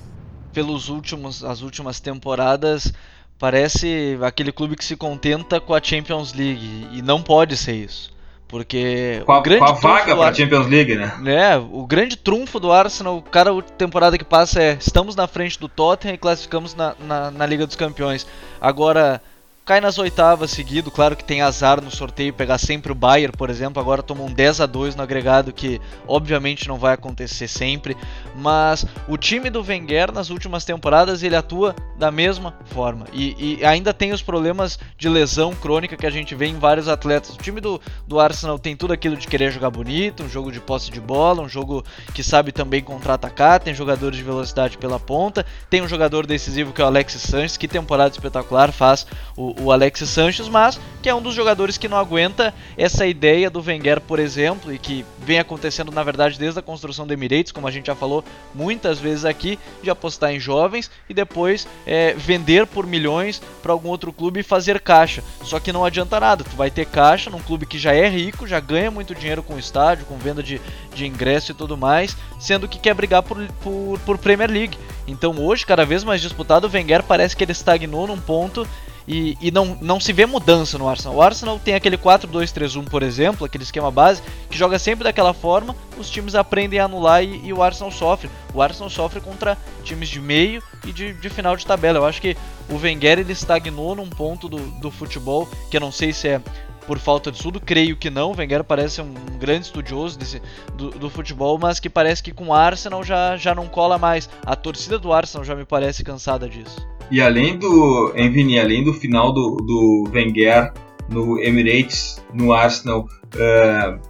[0.52, 2.92] pelos últimos, as últimas temporadas,
[3.38, 8.10] parece aquele clube que se contenta com a Champions League e não pode ser isso.
[8.48, 11.12] Porque com a, o grande com a vaga para Champions League, né?
[11.26, 15.68] É, o grande trunfo do Arsenal, cada temporada que passa é estamos na frente do
[15.68, 18.26] Tottenham e classificamos na, na, na Liga dos Campeões.
[18.60, 19.22] Agora,
[19.64, 23.48] cai nas oitavas seguido, claro que tem azar no sorteio, pegar sempre o Bayern, por
[23.48, 27.96] exemplo, agora tomou um 10 a 2 no agregado que obviamente não vai acontecer sempre,
[28.34, 33.64] mas o time do Wenger nas últimas temporadas ele atua da mesma forma e, e
[33.64, 37.34] ainda tem os problemas de lesão crônica que a gente vê em vários atletas.
[37.36, 40.60] O time do, do Arsenal tem tudo aquilo de querer jogar bonito, um jogo de
[40.60, 45.46] posse de bola, um jogo que sabe também contra-atacar, tem jogadores de velocidade pela ponta,
[45.70, 49.72] tem um jogador decisivo que é o Alexis Sanches, que temporada espetacular faz o o,
[49.72, 54.00] Alexis Sanches, mas que é um dos jogadores que não aguenta essa ideia do Wenger,
[54.00, 57.70] por exemplo, e que vem acontecendo na verdade desde a construção do Emirates, como a
[57.70, 62.86] gente já falou muitas vezes aqui, de apostar em jovens e depois é, vender por
[62.86, 65.24] milhões para algum outro clube e fazer caixa.
[65.42, 68.46] Só que não adianta nada, tu vai ter caixa num clube que já é rico,
[68.46, 70.60] já ganha muito dinheiro com estádio, com venda de,
[70.94, 74.78] de ingresso e tudo mais, sendo que quer brigar por, por, por Premier League.
[75.06, 78.66] Então hoje, cada vez mais disputado, o Wenger parece que ele estagnou num ponto
[79.06, 81.16] e, e, não, não se vê mudança no Arsenal.
[81.16, 85.74] O Arsenal tem aquele 4-2-3-1, por exemplo, aquele esquema base, que joga sempre daquela forma,
[85.98, 88.30] os times aprendem a anular e, e o Arsenal sofre.
[88.54, 91.98] O Arsenal sofre contra times de meio e de, de, final de tabela.
[91.98, 92.36] Eu acho que
[92.68, 96.40] o Wenger ele estagnou num ponto do, do futebol, que eu não sei se é
[96.86, 98.32] por falta de estudo, creio que não.
[98.32, 100.42] O Wenger parece um, grande estudioso desse,
[100.74, 104.28] do, do, futebol, mas que parece que com o Arsenal já, já não cola mais.
[104.44, 106.86] A torcida do Arsenal já me parece cansada disso.
[107.12, 110.72] E além do, hein, Vini, além do final do, do Wenger
[111.10, 114.00] no Emirates, no Arsenal, uh,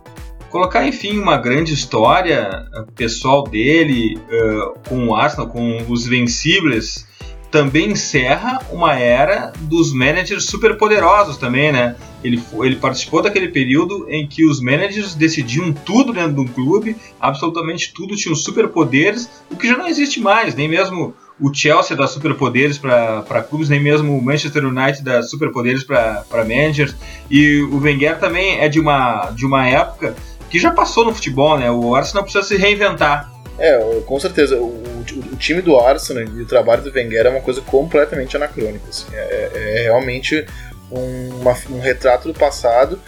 [0.51, 7.09] colocar, enfim, uma grande história pessoal dele uh, com o Arsenal, com os Vencíveis,
[7.51, 11.97] também encerra uma era dos managers super poderosos também, né?
[12.23, 17.93] Ele, ele participou daquele período em que os managers decidiam tudo dentro do clube, absolutamente
[17.93, 22.79] tudo, tinham superpoderes, o que já não existe mais, nem mesmo o Chelsea dá superpoderes
[22.79, 26.95] para clubes, nem mesmo o Manchester United dá superpoderes para managers.
[27.31, 30.15] E o Wenger também é de uma, de uma época
[30.51, 31.71] que já passou no futebol, né?
[31.71, 33.33] O Arsenal precisa se reinventar.
[33.59, 34.57] É, com certeza.
[34.57, 38.37] O, o, o, time do Arsenal e o trabalho do Wenger é uma coisa completamente
[38.37, 38.85] anacrônica.
[38.89, 39.07] Assim.
[39.13, 40.45] É, é, é, realmente
[40.91, 43.01] um, uma, um retrato do passado.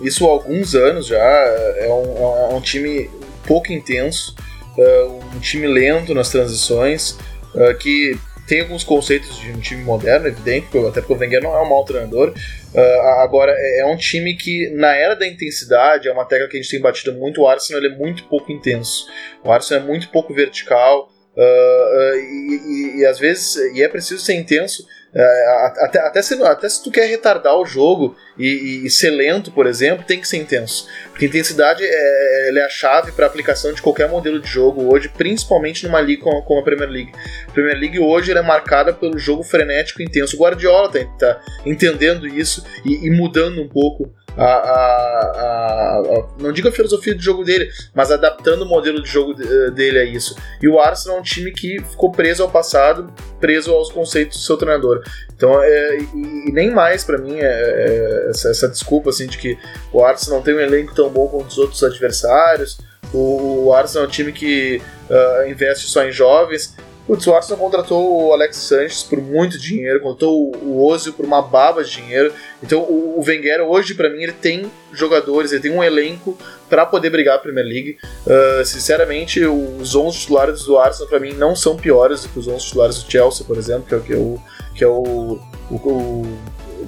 [0.00, 1.16] Isso há alguns anos já.
[1.16, 3.10] É um, é um time
[3.46, 4.34] pouco intenso,
[4.78, 5.04] é
[5.34, 7.18] um time lento nas transições,
[7.54, 11.54] é, que tem alguns conceitos de um time moderno, evidente, até porque o Wenger não
[11.54, 12.34] é um mau treinador.
[12.74, 16.56] Uh, agora, é, é, um time que, na era da intensidade, é uma tecla que
[16.56, 19.06] a gente tem batido muito, o Arsenal é muito pouco intenso.
[19.44, 23.88] O Arsenal é muito pouco vertical, uh, uh, e, e, e, às vezes e é
[23.88, 28.90] preciso ser intenso até, até, se, até se tu quer retardar o jogo e, e,
[28.90, 30.88] ser lento, por exemplo, tem que ser intenso.
[31.10, 35.86] Porque intensidade é, é a chave para aplicação de qualquer modelo de jogo hoje, principalmente
[35.86, 37.12] numa liga como, como a Premier League.
[37.46, 40.34] A Premier League hoje é marcada pelo jogo frenético e intenso.
[40.34, 46.52] O Guardiola está tá entendendo isso e, e mudando um pouco a, a, a, não
[46.52, 50.04] digo a filosofia de jogo dele, mas adaptando o modelo de jogo eh, dele a
[50.04, 50.34] isso.
[50.60, 54.42] E o Arsenal é um time que ficou preso ao passado, preso aos conceitos do
[54.44, 55.02] seu treinador.
[55.34, 59.36] Então, é, e, e nem mais para mim é, é essa, essa, desculpa assim de
[59.38, 59.58] que
[59.92, 62.78] o Arsenal não tem um elenco tão bom quanto os outros adversários.
[63.12, 66.74] O, o Arsenal é um time que uh, investe só em jovens.
[67.06, 71.42] Putz, o Arsenal contratou o Alex Sanches por muito dinheiro, contratou o Ozil por uma
[71.42, 72.32] baba de dinheiro.
[72.62, 76.38] Então o, Wenger hoje, para mim, ele tem jogadores, ele tem um elenco
[76.68, 77.98] para poder brigar a Premier League.
[78.24, 82.46] Uh, sinceramente, os 11 titulares do Arsenal, para mim, não são piores do que os
[82.46, 84.38] 11 titulares do Chelsea, por exemplo, que é o que é o,
[84.76, 86.38] que é o, o, o,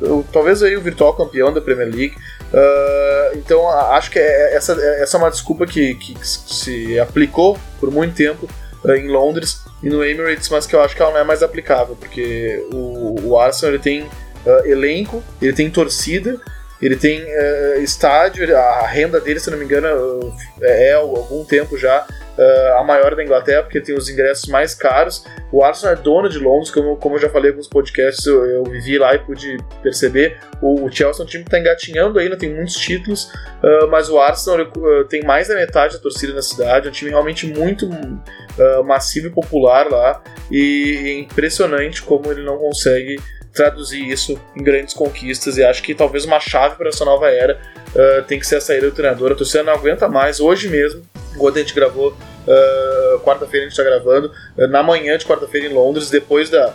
[0.00, 2.14] o talvez aí o virtual campeão da Premier League.
[2.52, 7.90] Uh, então acho que é, essa, essa é uma desculpa que, que se aplicou por
[7.90, 8.48] muito tempo
[8.92, 11.96] em Londres e no Emirates, mas que eu acho que ela não é mais aplicável,
[11.96, 16.38] porque o, o Arsenal ele tem uh, elenco, ele tem torcida,
[16.82, 21.78] ele tem uh, estádio, a renda dele, se não me engano, é, há algum tempo
[21.78, 22.06] já
[22.76, 25.24] a maior da Inglaterra, porque tem os ingressos mais caros.
[25.52, 28.44] O Arsenal é dono de Londres, como, como eu já falei em alguns podcasts, eu,
[28.44, 30.40] eu vivi lá e pude perceber.
[30.60, 33.30] O, o Chelsea é um time que está engatinhando ainda, tem muitos títulos,
[33.88, 34.66] mas o Arsenal
[35.08, 37.88] tem mais da metade da torcida na cidade, é um time realmente muito
[38.84, 43.16] massivo e popular lá, e é impressionante como ele não consegue
[43.54, 47.58] traduzir isso em grandes conquistas e acho que talvez uma chave para essa nova era
[47.94, 49.32] uh, tem que ser a saída do treinador.
[49.32, 50.40] A torcida não aguenta mais.
[50.40, 51.02] Hoje mesmo,
[51.38, 55.68] quando a gente gravou, uh, quarta-feira a gente está gravando, uh, na manhã de quarta-feira
[55.68, 56.74] em Londres, depois da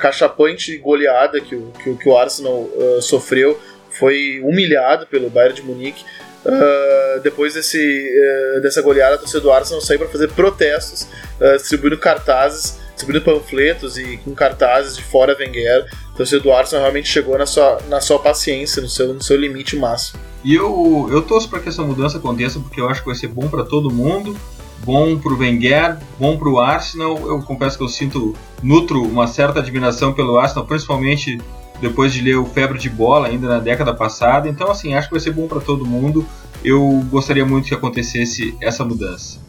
[0.00, 2.68] cachapante goleada que o, que, que o Arsenal
[3.00, 3.58] sofreu,
[3.90, 6.04] foi humilhado pelo Bayern de Munique.
[6.44, 11.02] Uh, depois desse, uh, dessa goleada, a torcida do Arsenal saiu para fazer protestos,
[11.40, 15.86] uh, distribuindo cartazes, distribuindo panfletos e com cartazes de fora Wenger
[16.18, 19.76] torcedor do Arsenal realmente chegou na sua, na sua paciência, no seu, no seu limite
[19.76, 20.20] máximo.
[20.44, 23.28] E eu, eu torço para que essa mudança aconteça, porque eu acho que vai ser
[23.28, 24.36] bom para todo mundo,
[24.84, 27.16] bom para o Wenger, bom para o Arsenal.
[27.26, 31.40] Eu confesso que eu sinto, nutro uma certa admiração pelo Arsenal, principalmente
[31.80, 34.48] depois de ler o Febre de Bola ainda na década passada.
[34.48, 36.26] Então, assim, acho que vai ser bom para todo mundo.
[36.64, 39.40] Eu gostaria muito que acontecesse essa mudança.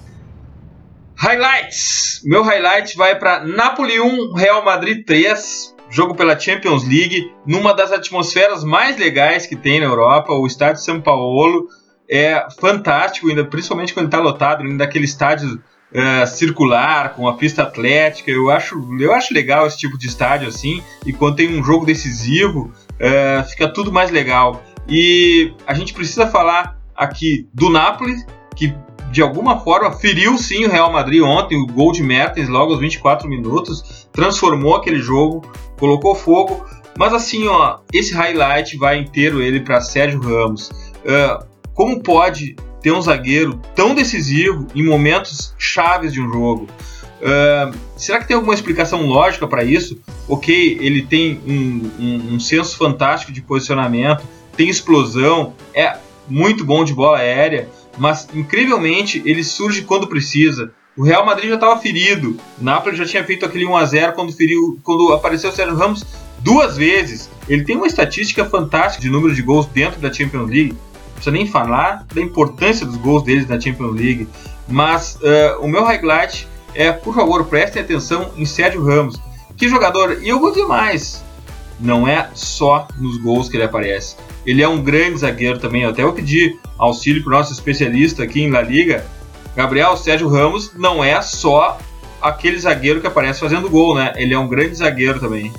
[1.16, 2.22] Highlights!
[2.24, 7.92] Meu highlight vai para Napoli 1, Real Madrid 3 jogo pela Champions League, numa das
[7.92, 11.68] atmosferas mais legais que tem na Europa, o estádio São Paulo
[12.10, 15.62] é fantástico, ainda principalmente quando está lotado, ainda daquele estádio
[15.94, 18.32] uh, circular com a pista atlética.
[18.32, 20.82] Eu acho, eu acho legal esse tipo de estádio assim.
[21.06, 24.64] E quando tem um jogo decisivo, uh, fica tudo mais legal.
[24.88, 28.16] E a gente precisa falar aqui do Napoli,
[28.56, 28.74] que
[29.12, 32.80] de alguma forma feriu sim o Real Madrid ontem, o gol de Mertens logo aos
[32.80, 35.42] 24 minutos, transformou aquele jogo,
[35.78, 36.66] colocou fogo.
[36.98, 40.70] Mas assim, ó, esse highlight vai inteiro ele para Sérgio Ramos.
[41.00, 46.68] Uh, como pode ter um zagueiro tão decisivo em momentos chaves de um jogo?
[47.22, 50.00] Uh, será que tem alguma explicação lógica para isso?
[50.28, 54.24] Ok, ele tem um, um, um senso fantástico de posicionamento,
[54.56, 55.98] tem explosão, é
[56.30, 60.72] muito bom de bola aérea, mas incrivelmente ele surge quando precisa.
[60.96, 62.38] O Real Madrid já estava ferido.
[62.60, 66.06] Napoli já tinha feito aquele 1 a 0 quando feriu, quando apareceu o Sérgio Ramos
[66.40, 67.30] duas vezes.
[67.48, 70.76] Ele tem uma estatística fantástica de número de gols dentro da Champions League.
[71.20, 74.28] Precisa nem falar da importância dos gols deles na Champions League.
[74.68, 79.20] Mas uh, o meu highlight é, por favor, prestem atenção em Sérgio Ramos.
[79.58, 81.24] Que jogador, e eu vou dizer mais,
[81.80, 84.16] não é só nos gols que ele aparece.
[84.46, 85.84] Ele é um grande zagueiro também.
[85.84, 89.06] Eu até vou pedir auxílio para o nosso especialista aqui em La Liga.
[89.56, 91.78] Gabriel Sérgio Ramos não é só
[92.22, 94.14] aquele zagueiro que aparece fazendo gol, né?
[94.16, 95.52] Ele é um grande zagueiro também.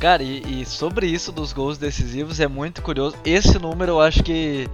[0.00, 3.16] Cara, e, e, sobre isso dos gols decisivos é muito curioso.
[3.24, 4.68] Esse número eu acho que,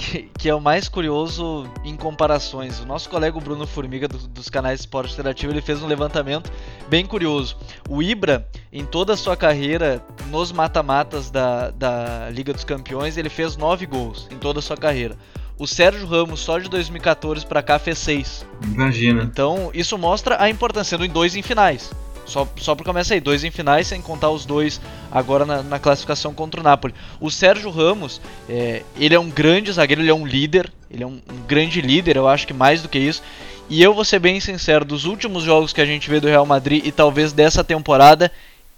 [0.00, 2.80] que, que é o mais curioso em comparações.
[2.80, 6.50] O nosso colega Bruno Formiga do, dos canais Esporte Interativo ele fez um levantamento
[6.88, 7.56] bem curioso.
[7.86, 13.28] O Ibra, em toda a sua carreira nos mata-matas da, da Liga dos Campeões, ele
[13.28, 15.18] fez 9 gols em toda a sua carreira.
[15.58, 18.46] O Sérgio Ramos, só de 2014 para cá, fez 6.
[18.72, 19.22] Imagina.
[19.22, 21.90] Então, isso mostra a importância, sendo em dois em finais.
[22.26, 24.80] Só, só por começar aí, dois em finais, sem contar os dois
[25.10, 26.94] agora na, na classificação contra o Napoli.
[27.20, 31.06] O Sérgio Ramos, é, ele é um grande zagueiro, ele é um líder, ele é
[31.06, 33.22] um, um grande líder, eu acho que mais do que isso.
[33.68, 36.44] E eu vou ser bem sincero, dos últimos jogos que a gente vê do Real
[36.44, 38.30] Madrid e talvez dessa temporada,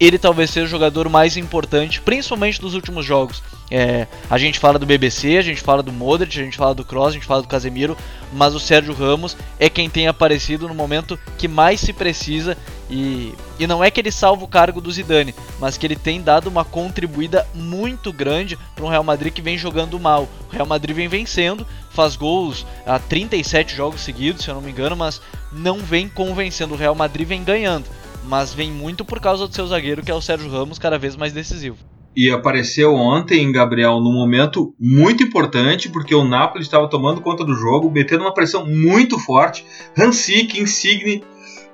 [0.05, 3.43] ele talvez seja o jogador mais importante, principalmente dos últimos jogos.
[3.71, 6.83] É, a gente fala do BBC, a gente fala do Modric, a gente fala do
[6.83, 7.97] Kroos, a gente fala do Casemiro,
[8.31, 12.57] mas o Sérgio Ramos é quem tem aparecido no momento que mais se precisa
[12.89, 16.21] e, e não é que ele salva o cargo do Zidane, mas que ele tem
[16.21, 20.27] dado uma contribuída muito grande para um Real Madrid que vem jogando mal.
[20.49, 24.71] O Real Madrid vem vencendo, faz gols a 37 jogos seguidos, se eu não me
[24.71, 26.73] engano, mas não vem convencendo.
[26.73, 27.85] O Real Madrid vem ganhando
[28.27, 31.15] mas vem muito por causa do seu zagueiro, que é o Sérgio Ramos, cada vez
[31.15, 31.77] mais decisivo.
[32.15, 37.55] E apareceu ontem, Gabriel, num momento muito importante, porque o Napoli estava tomando conta do
[37.55, 39.65] jogo, metendo uma pressão muito forte.
[39.97, 41.23] Hansik, Insigne,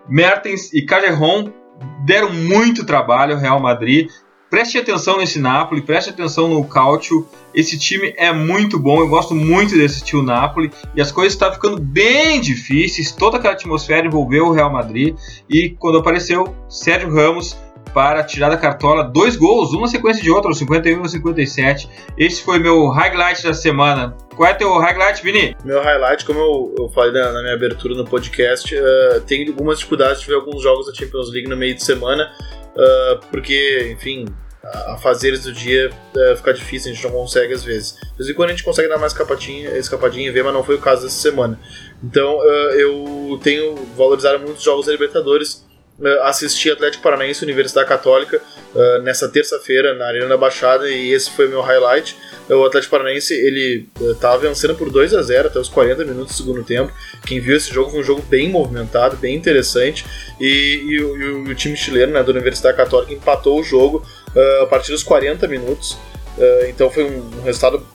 [0.07, 1.51] Mertens e Cajerron
[2.05, 4.09] deram muito trabalho ao Real Madrid.
[4.49, 7.27] Preste atenção nesse Napoli, preste atenção no Cautio.
[7.53, 10.71] Esse time é muito bom, eu gosto muito desse tio Napoli.
[10.95, 15.15] E as coisas estavam ficando bem difíceis, toda aquela atmosfera envolveu o Real Madrid.
[15.47, 17.55] E quando apareceu Sérgio Ramos
[17.93, 21.89] para tirar da cartola dois gols, uma sequência de outra, 51 e 57.
[22.17, 24.15] Esse foi meu highlight da semana.
[24.35, 25.55] Qual é teu highlight, Vini?
[25.63, 29.77] Meu highlight, como eu, eu falei na, na, minha abertura no podcast, uh, tem algumas
[29.77, 32.31] dificuldades de ver alguns jogos da Champions League no meio de semana
[32.79, 34.25] uh, porque, enfim,
[34.63, 37.93] a, fazeres do dia uh, fica difícil, a gente não consegue às vezes.
[37.93, 40.63] De vez em quando a gente consegue dar mais escapadinha, escapadinha e ver, mas não
[40.63, 41.59] foi o caso dessa semana.
[42.03, 45.67] Então uh, eu tenho valorizado muitos jogos da Libertadores.
[45.99, 48.41] Uh, assisti Atlético Paranaense Universidade Católica
[49.01, 52.15] nessa terça-feira na Arena da Baixada e esse foi meu highlight.
[52.47, 56.43] O Atlético Paranaense ele estava vencendo por 2 a 0 até os 40 minutos do
[56.43, 56.93] segundo tempo.
[57.25, 60.05] Quem viu esse jogo foi um jogo bem movimentado, bem interessante.
[60.39, 64.05] E, e, e, o, e o, time chileno né, da Universidade Católica empatou o jogo
[64.35, 65.93] uh, a partir dos 40 minutos.
[66.37, 67.85] Uh, então foi um, um resultado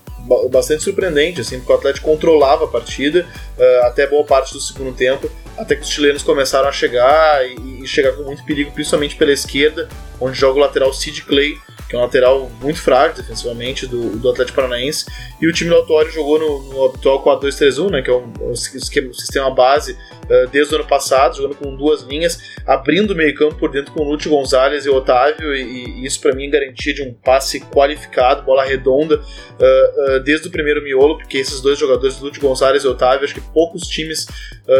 [0.50, 3.26] bastante surpreendente, assim, porque o Atlético controlava a partida
[3.58, 7.82] uh, até boa parte do segundo tempo, até que os chilenos começaram a chegar e,
[7.82, 9.88] e, chegar com muito perigo, principalmente pela esquerda,
[10.20, 11.58] onde joga o lateral Sid Clay,
[11.94, 15.06] que é um lateral muito frágil defensivamente do, do Atlético Paranaense,
[15.40, 18.52] e o time do Autório jogou no, no habitual 4-2-3-1, né, que é um, um,
[18.52, 23.16] esquema, um sistema base uh, desde o ano passado, jogando com duas linhas, abrindo o
[23.16, 26.50] meio campo por dentro com Lúcio Gonzalez e Otávio, e, e isso para mim é
[26.50, 31.60] garantia de um passe qualificado, bola redonda, uh, uh, desde o primeiro miolo, porque esses
[31.60, 34.26] dois jogadores, Lúcio Gonzalez e Otávio, acho que poucos times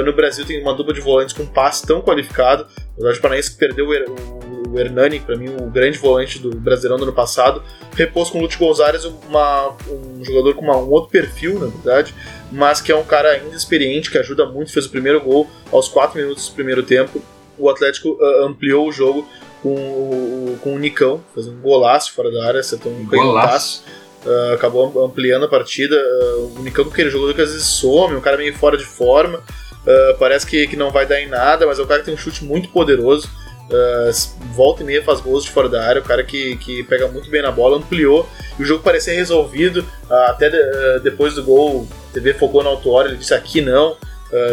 [0.05, 3.87] no Brasil têm uma dupla de volantes com passe tão qualificado, o Atlético Paranaense perdeu
[3.87, 4.34] o,
[4.75, 7.63] o Hernani, para mim o grande volante do Brasileirão do ano passado,
[7.95, 12.15] repôs com o Lúcio Gonzalez uma, um jogador com uma, um outro perfil, na verdade,
[12.51, 15.89] mas que é um cara ainda experiente, que ajuda muito, fez o primeiro gol aos
[15.89, 17.23] 4 minutos do primeiro tempo.
[17.57, 19.27] O Atlético uh, ampliou o jogo
[19.63, 23.85] com o, com o Nicão, fez um golaço fora da área, acertou um golaço.
[24.27, 25.95] Uh, acabou ampliando a partida.
[25.97, 28.85] Uh, o Nicão, que ele jogador que às vezes some, um cara meio fora de
[28.85, 29.39] forma.
[29.39, 32.15] Uh, parece que, que não vai dar em nada, mas é um cara que tem
[32.15, 33.29] um chute muito poderoso.
[33.65, 34.13] Uh,
[34.55, 37.31] volta e meia faz gols de fora da área, o cara que, que pega muito
[37.31, 39.81] bem na bola, ampliou e o jogo parecia resolvido.
[40.09, 43.97] Uh, até de, depois do gol, a TV focou no Autuori, ele disse aqui não,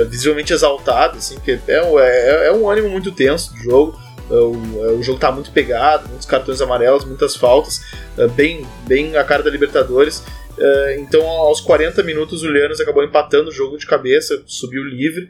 [0.09, 3.99] visivelmente exaltado, assim, porque é, é, é, um ânimo muito tenso do jogo.
[4.30, 7.82] O, o, jogo tá muito pegado, muitos cartões amarelos, muitas faltas,
[8.36, 10.24] bem, bem a cara da Libertadores.
[10.57, 15.30] Uh, então, aos 40 minutos, o Lianos acabou empatando o jogo de cabeça, subiu livre.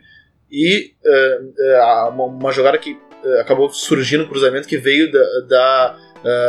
[0.51, 2.99] E uh, uh, uma, uma, jogada que
[3.39, 5.97] acabou surgindo, um cruzamento que veio da, da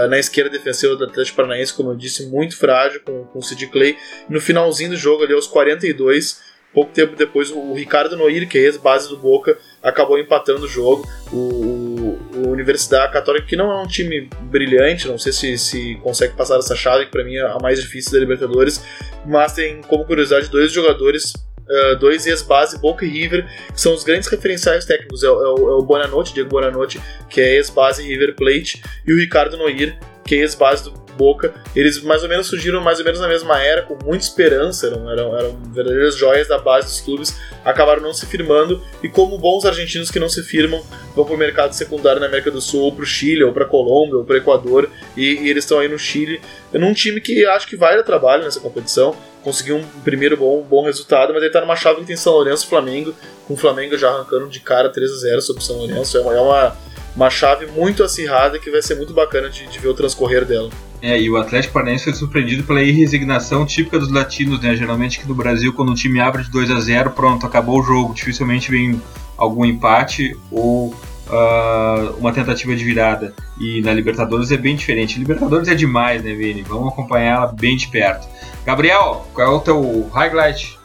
[0.09, 3.67] na esquerda defensiva do Atlético Paranaense, como eu disse, muito frágil com, com o Sid
[3.69, 3.97] Clay.
[4.29, 6.43] No finalzinho do jogo, ali aos 42,
[6.73, 11.09] pouco tempo depois o Ricardo Noir, que é ex-base do Boca, acabou empatando o jogo.
[11.33, 15.95] O, o, o, Universidade Católica, que não é um time brilhante, não sei se, se
[16.03, 18.85] consegue passar essa chave, que para mim é a mais difícil da Libertadores,
[19.27, 21.33] mas tem como curiosidade dois jogadores
[21.63, 25.23] Uh, dois ex-base, Boca e River, que são os grandes referenciais técnicos.
[25.23, 27.01] É, é, é o Bonanote, Diego Bonanote,
[27.31, 31.55] que é ex-base River Plate, e o Ricardo Noir, que é ex-base do Boca.
[31.77, 35.11] Eles mais ou menos surgiram mais ou menos na mesma era, com muita esperança, eram,
[35.11, 39.65] eram, eram verdadeiras joias da base dos clubes, acabaram não se firmando, e como bons
[39.65, 40.83] argentinos que não se firmam,
[41.15, 43.65] vão para o mercado secundário na América do Sul, ou para o Chile, ou para
[43.65, 46.41] Colômbia, ou para Equador, e, e eles estão aí no Chile,
[46.73, 50.85] num time que acho que vai dar trabalho nessa competição, conseguiu um primeiro bom, bom
[50.85, 53.15] resultado, mas ele está numa chave que tem São Lourenço Flamengo,
[53.47, 56.17] com o Flamengo já arrancando de cara 3 a 0 sobre o São Lourenço.
[56.17, 56.77] É uma, é uma,
[57.17, 60.71] uma chave muito acirrada que vai ser muito bacana de, de ver o transcorrer dela.
[61.03, 64.77] É, e o Atlético Paranaense foi surpreendido pela irresignação típica dos latinos, né?
[64.77, 67.83] Geralmente aqui no Brasil, quando um time abre de 2 a 0 pronto, acabou o
[67.83, 68.15] jogo.
[68.15, 69.03] Dificilmente vem
[69.37, 70.95] algum empate ou
[71.29, 73.35] uh, uma tentativa de virada.
[73.61, 75.19] E na Libertadores é bem diferente.
[75.19, 76.63] Libertadores é demais, né, Vini?
[76.63, 78.27] Vamos acompanhar ela bem de perto.
[78.65, 80.79] Gabriel, qual é o teu highlight?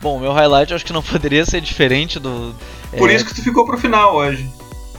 [0.00, 2.54] Bom, meu highlight acho que não poderia ser diferente do.
[2.96, 3.14] Por é...
[3.14, 4.48] isso que tu ficou pro final hoje.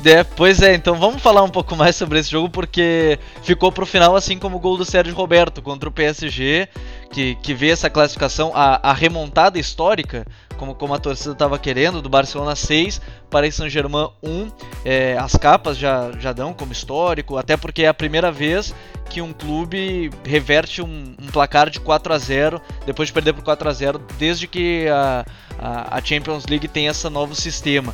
[0.03, 3.85] É, pois é, então vamos falar um pouco mais sobre esse jogo, porque ficou pro
[3.85, 6.67] final assim como o gol do Sérgio Roberto contra o PSG,
[7.11, 10.25] que, que vê essa classificação, a, a remontada histórica,
[10.61, 13.01] como, como a torcida estava querendo, do Barcelona 6,
[13.31, 14.51] Paris Saint-Germain 1.
[14.85, 18.71] É, as capas já, já dão como histórico, até porque é a primeira vez
[19.09, 23.43] que um clube reverte um, um placar de 4 a 0 depois de perder por
[23.43, 25.25] 4 a 0 desde que a,
[25.57, 27.93] a, a Champions League tem esse novo sistema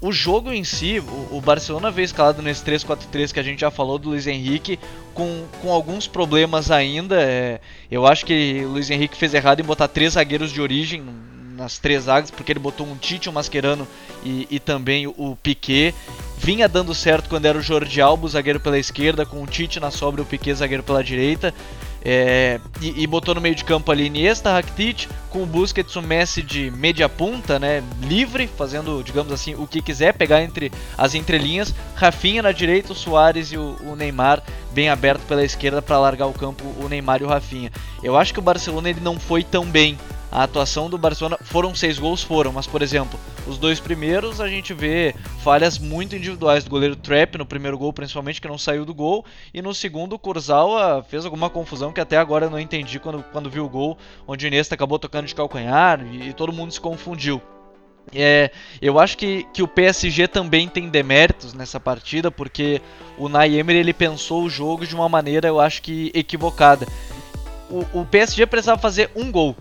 [0.00, 3.98] o jogo em si, o, Barcelona veio escalado nesse 3-4-3 que a gente já falou
[3.98, 4.78] do Luiz Henrique,
[5.12, 7.20] com, com alguns problemas ainda.
[7.20, 11.04] É, eu acho que o Luiz Henrique fez errado em botar três zagueiros de origem
[11.58, 13.86] nas três zagas, porque ele botou um Tite, um Mascherano
[14.24, 15.94] e, e também o, o Piquet.
[16.38, 19.90] Vinha dando certo quando era o Jordi Alba, zagueiro pela esquerda, com o Tite na
[19.90, 21.52] sobra e o Piquet, zagueiro pela direita.
[22.04, 26.00] É, e, e, botou no meio de campo ali Iniesta, Rakitic, com o Busquets, o
[26.00, 31.14] Messi de média punta, né, livre, fazendo, digamos assim, o que quiser, pegar entre as
[31.14, 34.42] entrelinhas, Rafinha na direita, o Soares e o, o Neymar
[34.72, 37.72] bem aberto pela esquerda para largar o campo o Neymar e o Rafinha.
[38.02, 39.98] Eu acho que o Barcelona ele não foi tão bem
[40.30, 44.48] a atuação do Barcelona foram seis gols, foram, mas por exemplo, os dois primeiros a
[44.48, 48.84] gente vê falhas muito individuais do goleiro Trap no primeiro gol, principalmente que não saiu
[48.84, 49.24] do gol,
[49.54, 53.24] e no segundo o Kurzawa fez alguma confusão que até agora eu não entendi quando,
[53.32, 56.72] quando vi o gol, onde o Iniesta acabou tocando de calcanhar e, e todo mundo
[56.72, 57.40] se confundiu.
[58.14, 58.50] É,
[58.80, 62.80] eu acho que, que o PSG também tem deméritos nessa partida, porque
[63.18, 66.86] o Naemer ele pensou o jogo de uma maneira, eu acho que equivocada.
[67.70, 69.54] O, o PSG precisava fazer um gol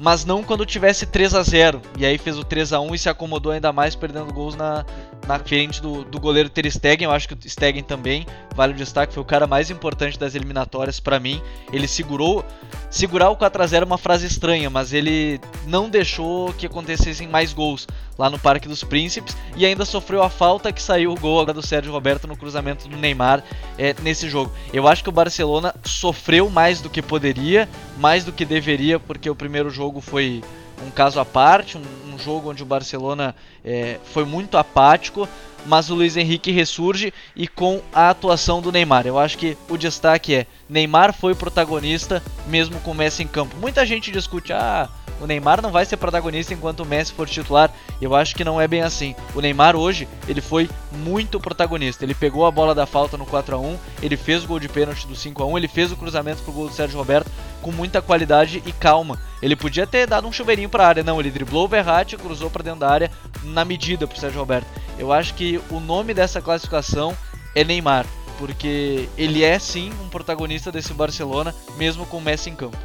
[0.00, 2.98] mas não quando tivesse 3 a 0 E aí fez o 3 a 1 e
[2.98, 4.82] se acomodou ainda mais, perdendo gols na,
[5.28, 7.04] na frente do, do goleiro Ter Stegen.
[7.04, 10.34] Eu acho que o Stegen também vale o destaque, foi o cara mais importante das
[10.34, 11.40] eliminatórias para mim.
[11.72, 12.44] Ele segurou.
[12.90, 17.28] Segurar o 4 a 0 é uma frase estranha, mas ele não deixou que acontecessem
[17.28, 17.86] mais gols
[18.18, 21.54] lá no Parque dos Príncipes e ainda sofreu a falta que saiu o gol agora
[21.54, 23.42] do Sérgio Roberto no cruzamento do Neymar
[23.78, 24.52] é, nesse jogo.
[24.72, 29.30] Eu acho que o Barcelona sofreu mais do que poderia, mais do que deveria, porque
[29.30, 30.42] o primeiro jogo foi
[30.86, 35.28] um caso à parte, um, um jogo onde o Barcelona é, foi muito apático,
[35.66, 39.06] mas o Luiz Henrique ressurge e com a atuação do Neymar.
[39.06, 43.56] Eu acho que o destaque é Neymar foi protagonista mesmo com o Messi em campo.
[43.58, 44.88] Muita gente discute, ah,
[45.20, 47.70] o Neymar não vai ser protagonista enquanto o Messi for titular.
[48.00, 49.14] Eu acho que não é bem assim.
[49.34, 52.04] O Neymar hoje, ele foi muito protagonista.
[52.04, 54.68] Ele pegou a bola da falta no 4 a 1, ele fez o gol de
[54.68, 57.30] pênalti do 5 a 1, ele fez o cruzamento pro gol do Sérgio Roberto
[57.60, 59.18] com muita qualidade e calma.
[59.42, 62.50] Ele podia ter dado um chuveirinho para a área, não, ele driblou o Verratti, cruzou
[62.50, 63.10] para dentro da área
[63.44, 64.66] na medida pro Sérgio Roberto.
[64.98, 67.16] Eu acho que o nome dessa classificação
[67.54, 68.06] é Neymar,
[68.38, 72.76] porque ele é sim um protagonista desse Barcelona, mesmo com o Messi em campo.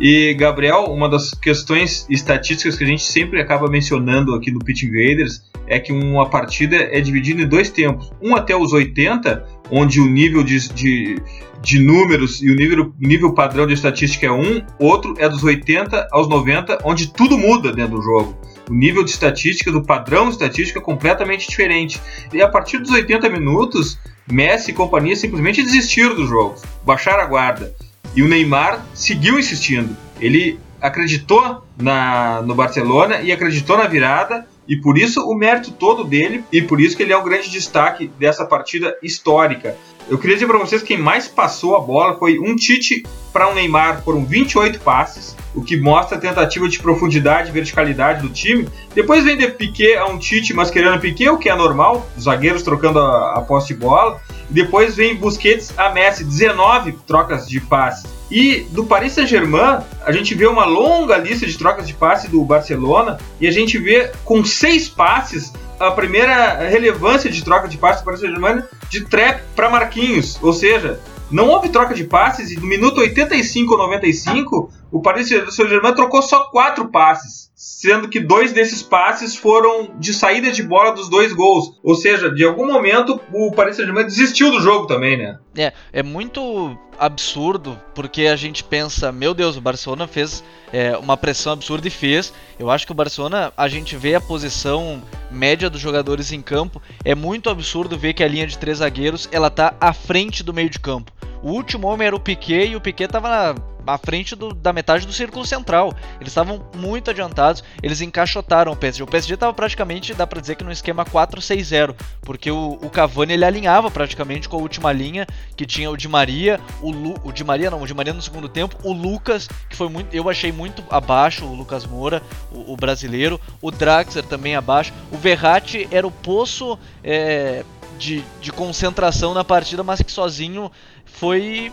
[0.00, 4.82] E, Gabriel, uma das questões estatísticas que a gente sempre acaba mencionando aqui no Pitch
[4.84, 8.10] Invaders é que uma partida é dividida em dois tempos.
[8.20, 11.22] Um até os 80, onde o nível de, de,
[11.60, 16.08] de números e o nível, nível padrão de estatística é um, outro é dos 80
[16.10, 18.36] aos 90, onde tudo muda dentro do jogo.
[18.70, 22.00] O nível de estatística, do padrão de estatística é completamente diferente.
[22.32, 23.98] E a partir dos 80 minutos,
[24.30, 26.54] Messi e companhia simplesmente desistiram do jogo,
[26.84, 27.74] baixaram a guarda.
[28.14, 29.96] E o Neymar seguiu insistindo.
[30.20, 34.46] Ele acreditou na, no Barcelona e acreditou na virada.
[34.66, 37.50] E por isso o mérito todo dele, e por isso que ele é o grande
[37.50, 39.76] destaque dessa partida histórica.
[40.08, 43.48] Eu queria dizer para vocês que quem mais passou a bola foi um Tite para
[43.48, 45.36] um Neymar, foram 28 passes.
[45.54, 48.66] o que mostra a tentativa de profundidade e verticalidade do time.
[48.94, 52.62] Depois vem de Piquet a um Tite masquerando Piquet, o que é normal, os zagueiros
[52.62, 54.18] trocando a, a posse de bola.
[54.50, 58.06] Depois vem Busquets a Messi, 19 trocas de passe.
[58.30, 62.42] E do Paris Saint-Germain, a gente vê uma longa lista de trocas de passe do
[62.44, 68.00] Barcelona e a gente vê com seis passes a primeira relevância de troca de passe
[68.00, 72.56] do Paris Saint-Germain de Trap para Marquinhos, ou seja, não houve troca de passes e
[72.56, 78.52] no minuto 85 ou 95 o Paris Saint-Germain trocou só quatro passes, sendo que dois
[78.52, 81.78] desses passes foram de saída de bola dos dois gols.
[81.80, 85.38] Ou seja, de algum momento o Paris Saint-Germain desistiu do jogo também, né?
[85.56, 91.16] É, é muito absurdo porque a gente pensa, meu Deus, o Barcelona fez é, uma
[91.16, 92.32] pressão absurda e fez.
[92.58, 96.80] Eu acho que o Barcelona, a gente vê a posição média dos jogadores em campo,
[97.04, 100.54] é muito absurdo ver que a linha de três zagueiros ela tá à frente do
[100.54, 101.12] meio de campo.
[101.42, 105.06] O último homem era o Piquet e o Piquet estava à frente do, da metade
[105.06, 105.92] do círculo central.
[106.20, 109.02] Eles estavam muito adiantados, eles encaixotaram o PSG.
[109.02, 113.32] O PSG estava praticamente, dá para dizer que no esquema 4-6-0, porque o, o, Cavani
[113.32, 115.26] ele alinhava praticamente com a última linha,
[115.56, 118.48] que tinha o Di Maria, o, Lu, o Di Maria não, o Maria no segundo
[118.48, 122.76] tempo, o Lucas, que foi muito, eu achei muito abaixo, o Lucas Moura, o, o
[122.76, 127.64] brasileiro, o Draxler também abaixo, o Verratti era o poço é,
[127.98, 130.70] de, de concentração na partida, mas que sozinho
[131.04, 131.72] foi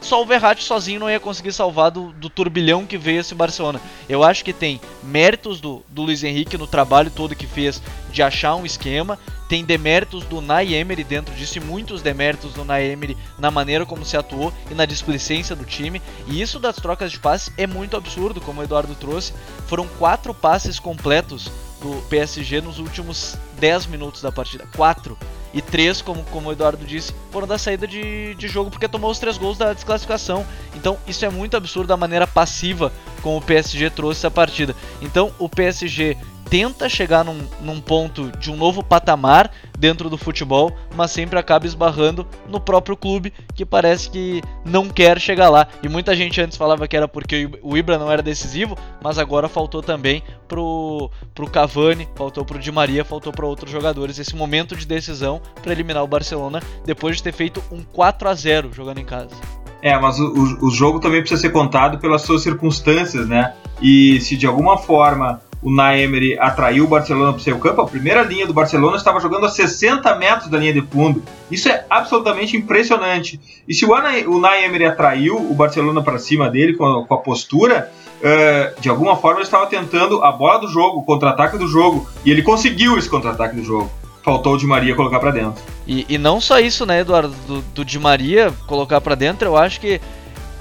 [0.00, 3.80] só o Verratti sozinho não ia conseguir salvar do, do, turbilhão que veio esse Barcelona.
[4.08, 8.22] Eu acho que tem méritos do, do Luiz Henrique no trabalho todo que fez de
[8.22, 9.18] achar um esquema,
[9.48, 13.86] tem deméritos do Nay Emery dentro disso e muitos deméritos do Nay Emery na maneira
[13.86, 16.02] como se atuou e na displicência do time.
[16.26, 19.32] E isso das trocas de passes é muito absurdo, como o Eduardo trouxe.
[19.66, 24.66] Foram quatro passes completos do PSG nos últimos 10 minutos da partida.
[24.74, 25.16] Quatro.
[25.56, 29.10] E três, como, como o Eduardo disse, foram da saída de, de jogo porque tomou
[29.10, 30.46] os três gols da desclassificação.
[30.74, 32.92] Então isso é muito absurdo da maneira passiva
[33.22, 34.76] como o PSG trouxe essa partida.
[35.00, 36.18] Então o PSG
[36.48, 41.66] tenta chegar num, num, ponto de um novo patamar dentro do futebol, mas sempre acaba
[41.66, 45.66] esbarrando no próprio clube que parece que não quer chegar lá.
[45.82, 49.48] E muita gente antes falava que era porque o Ibra não era decisivo, mas agora
[49.48, 54.76] faltou também pro, pro Cavani, faltou pro Di Maria, faltou para outros jogadores esse momento
[54.76, 58.98] de decisão para eliminar o Barcelona depois de ter feito um 4 a 0 jogando
[58.98, 59.34] em casa.
[59.82, 63.54] É, mas o, o, jogo também precisa ser contado pelas suas circunstâncias, né?
[63.80, 67.86] E se de alguma forma o Naemery atraiu o Barcelona para o seu campo, a
[67.86, 71.22] primeira linha do Barcelona estava jogando a 60 metros da linha de fundo.
[71.50, 73.40] Isso é absolutamente impressionante.
[73.66, 77.90] E se o Naemery atraiu o Barcelona para cima dele com a, com a postura,
[78.18, 82.08] uh, de alguma forma ele estava tentando a bola do jogo, o contra-ataque do jogo,
[82.24, 83.90] e ele conseguiu esse contra-ataque do jogo.
[84.22, 85.62] Faltou o Di Maria colocar para dentro.
[85.86, 89.56] E, e, não só isso, né, Eduardo, do, do Di Maria colocar para dentro, eu
[89.56, 90.00] acho que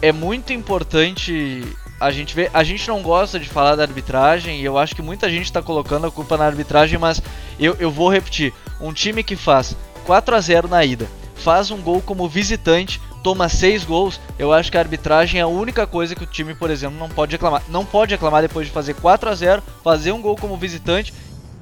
[0.02, 1.64] é muito importante
[2.00, 5.02] a gente vê, a gente não gosta de falar da arbitragem e eu acho que
[5.02, 7.22] muita gente está colocando a culpa na arbitragem, mas
[7.60, 9.76] eu, eu vou repetir: um time que faz
[10.06, 14.70] 4 a 0 na ida, faz um gol como visitante, toma 6 gols, eu acho
[14.70, 17.64] que a arbitragem é a única coisa que o time, por exemplo, não pode reclamar.
[17.70, 21.14] Não pode reclamar depois de fazer 4 a 0 fazer um gol como visitante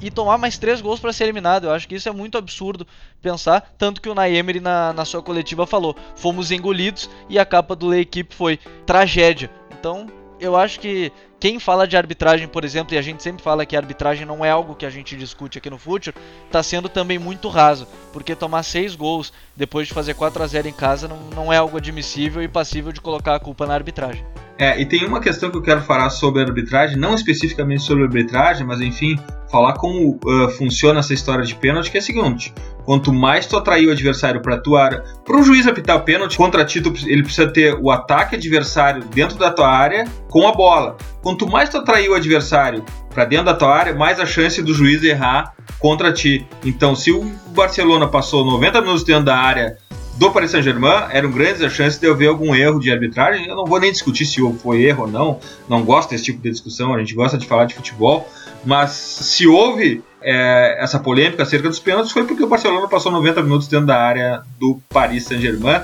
[0.01, 1.65] e tomar mais 3 gols para ser eliminado.
[1.65, 2.85] Eu acho que isso é muito absurdo
[3.21, 3.73] pensar.
[3.77, 7.87] Tanto que o Naemery na, na sua coletiva falou: fomos engolidos e a capa do
[7.87, 9.49] L'Equipe foi tragédia.
[9.71, 10.07] Então
[10.43, 13.75] eu acho que quem fala de arbitragem, por exemplo, e a gente sempre fala que
[13.75, 16.15] a arbitragem não é algo que a gente discute aqui no Future,
[16.45, 20.67] está sendo também muito raso, porque tomar seis gols depois de fazer 4 a 0
[20.67, 24.25] em casa não, não é algo admissível e passível de colocar a culpa na arbitragem.
[24.57, 28.03] É, e tem uma questão que eu quero falar sobre a arbitragem, não especificamente sobre
[28.03, 29.17] a arbitragem, mas enfim,
[29.51, 32.53] falar como uh, funciona essa história de pênalti, que é a seguinte:
[32.85, 36.37] quanto mais tu atrair o adversário para tua área, para o juiz apitar o pênalti
[36.37, 40.97] contra ti, ele precisa ter o ataque adversário dentro da tua área com a bola.
[41.21, 44.73] Quanto mais tu atrair o adversário para dentro da tua área, mais a chance do
[44.73, 46.47] juiz errar contra ti.
[46.65, 49.77] Então, se o Barcelona passou 90 minutos dentro da área
[50.17, 53.47] do Paris Saint-Germain eram grandes as chances de eu ver algum erro de arbitragem.
[53.47, 56.51] Eu não vou nem discutir se foi erro ou não, não gosto desse tipo de
[56.51, 58.29] discussão, a gente gosta de falar de futebol,
[58.63, 63.41] mas se houve é, essa polêmica acerca dos pênaltis foi porque o Barcelona passou 90
[63.41, 65.81] minutos dentro da área do Paris Saint-Germain.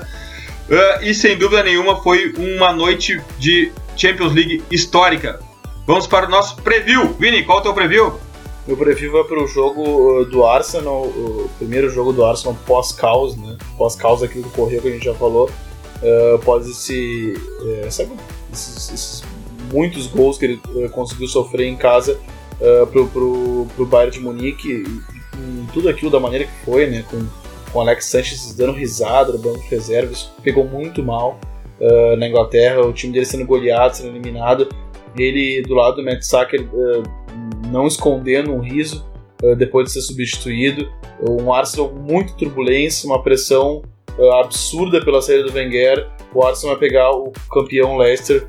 [0.70, 5.40] Uh, e sem dúvida nenhuma foi uma noite de Champions League histórica.
[5.84, 7.12] Vamos para o nosso preview.
[7.18, 8.29] Vini, qual é o teu preview?
[8.70, 13.36] Meu preview vai para o jogo uh, do Arsenal, o primeiro jogo do Arsenal pós-caos,
[13.36, 13.58] né?
[13.76, 15.50] Pós-caos, aquilo que ocorreu que a gente já falou.
[16.00, 18.12] Uh, após esse, uh, sabe,
[18.52, 19.24] esses, esses,
[19.72, 22.16] muitos gols que ele uh, conseguiu sofrer em casa
[22.60, 24.84] uh, pro, pro, pro Bayern de Munique,
[25.74, 27.04] tudo aquilo da maneira que foi, né?
[27.10, 27.26] Com,
[27.72, 31.40] com Alex Sanchez dando risada no banco de reservas, pegou muito mal
[32.18, 34.68] na Inglaterra, o time dele sendo goleado, sendo eliminado
[35.16, 36.68] ele do lado do Matt Sacker
[37.70, 39.06] não escondendo um riso
[39.42, 40.90] uh, depois de ser substituído.
[41.20, 43.82] Um Arsenal muito turbulência, uma pressão
[44.18, 46.08] uh, absurda pela saída do Wenger.
[46.34, 48.46] O Arsenal vai pegar o campeão Leicester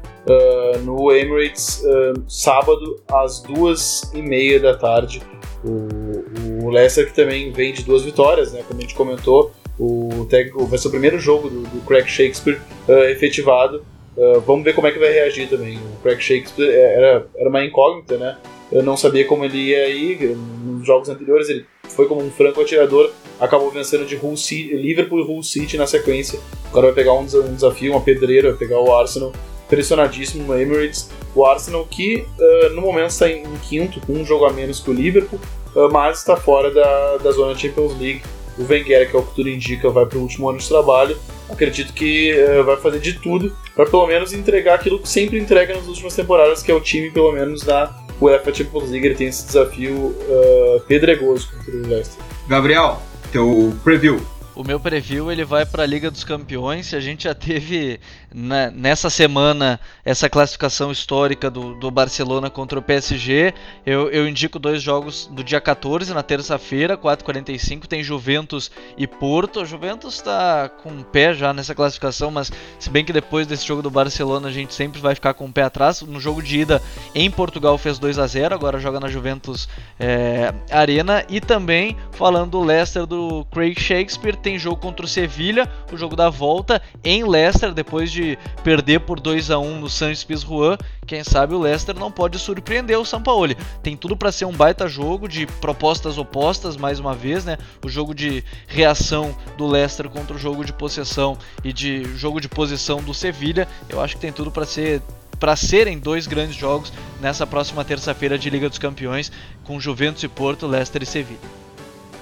[0.83, 1.81] no Emirates
[2.27, 5.19] sábado às duas e meia da tarde.
[5.65, 9.51] O, o Leicester que também vem de duas vitórias, né, como a gente comentou.
[9.79, 10.27] O,
[10.67, 12.61] vai ser o primeiro jogo do, do Craig Shakespeare
[13.09, 13.83] efetivado
[14.15, 15.77] Uh, vamos ver como é que vai reagir também.
[15.77, 18.37] O Craig Shakespeare é, era, era uma incógnita, né?
[18.71, 20.35] Eu não sabia como ele ia ir.
[20.63, 25.19] Nos jogos anteriores ele foi como um franco atirador, acabou vencendo de Hull City, Liverpool
[25.19, 26.39] e Hull City na sequência.
[26.69, 29.33] Agora vai pegar um, desafio, uma pedreira, vai pegar o Arsenal
[29.67, 31.09] pressionadíssimo no Emirates.
[31.35, 34.89] O Arsenal que uh, no momento está em, quinto, com um jogo a menos que
[34.89, 35.39] o Liverpool,
[35.75, 38.21] uh, mas está fora da, da zona Champions League.
[38.57, 41.17] O Wenger, que é o que tudo indica, vai para o último ano de trabalho
[41.51, 45.75] acredito que uh, vai fazer de tudo para pelo menos entregar aquilo que sempre entrega
[45.75, 49.05] nas últimas temporadas, que é o time, pelo menos na UEFA Champions League.
[49.05, 52.23] Ele tem esse desafio uh, pedregoso contra o Leicester.
[52.47, 53.01] Gabriel,
[53.31, 54.21] teu preview.
[54.61, 56.93] O meu preview ele vai para a Liga dos Campeões.
[56.93, 57.99] A gente já teve
[58.31, 63.55] na, nessa semana essa classificação histórica do, do Barcelona contra o PSG.
[63.83, 67.87] Eu, eu, indico dois jogos do dia 14, na terça-feira, 4h45.
[67.87, 69.61] Tem Juventus e Porto.
[69.61, 73.65] O Juventus está com um pé já nessa classificação, mas se bem que depois desse
[73.65, 76.03] jogo do Barcelona a gente sempre vai ficar com o um pé atrás.
[76.03, 76.79] No jogo de ida
[77.15, 79.67] em Portugal fez 2 a 0 agora joga na Juventus
[79.99, 81.25] é, Arena.
[81.27, 86.15] E também falando do Leicester do Craig Shakespeare tem jogo contra o Sevilha, o jogo
[86.15, 90.77] da volta em Leicester, depois de perder por 2 a 1 no Sanchez Pizjuan.
[91.05, 93.55] Quem sabe o Leicester não pode surpreender o Sampaoli.
[93.83, 97.57] Tem tudo para ser um baita jogo de propostas opostas, mais uma vez, né?
[97.83, 102.47] O jogo de reação do Leicester contra o jogo de possessão e de jogo de
[102.47, 103.67] posição do Sevilha.
[103.89, 105.01] Eu acho que tem tudo para ser
[105.39, 109.31] para serem dois grandes jogos nessa próxima terça-feira de Liga dos Campeões
[109.63, 111.60] com Juventus e Porto, Leicester e Sevilha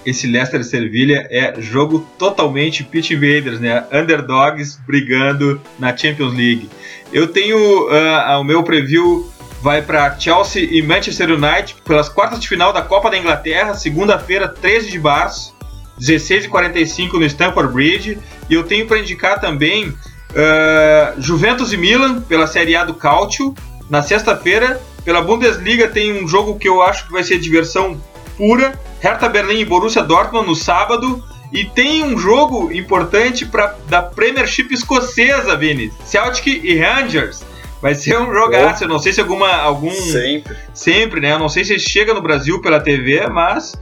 [0.10, 3.86] esse Leicester Sevilha é jogo totalmente pitch invaders, né?
[3.92, 6.70] Underdogs brigando na Champions League.
[7.14, 7.58] Eu tenho
[7.88, 9.32] uh, o meu preview
[9.62, 14.48] vai para Chelsea e Manchester United pelas quartas de final da Copa da Inglaterra, segunda-feira,
[14.48, 15.54] 13 de março,
[16.00, 18.18] 16h45 no Stamford Bridge.
[18.50, 23.54] E eu tenho para indicar também uh, Juventus e Milan pela Série A do Calcio.
[23.90, 28.00] Na sexta-feira, pela Bundesliga, tem um jogo que eu acho que vai ser diversão
[28.40, 28.80] pura.
[29.02, 31.22] Hertha Berlim e Borussia Dortmund no sábado.
[31.52, 35.92] E tem um jogo importante pra, da Premiership escocesa, Vini.
[36.06, 37.44] Celtic e Rangers.
[37.82, 38.84] Vai ser um jogaço.
[38.84, 39.52] Eu não sei se alguma.
[39.52, 40.56] algum Sempre.
[40.74, 41.34] Sempre, né?
[41.34, 43.74] Eu não sei se chega no Brasil pela TV, mas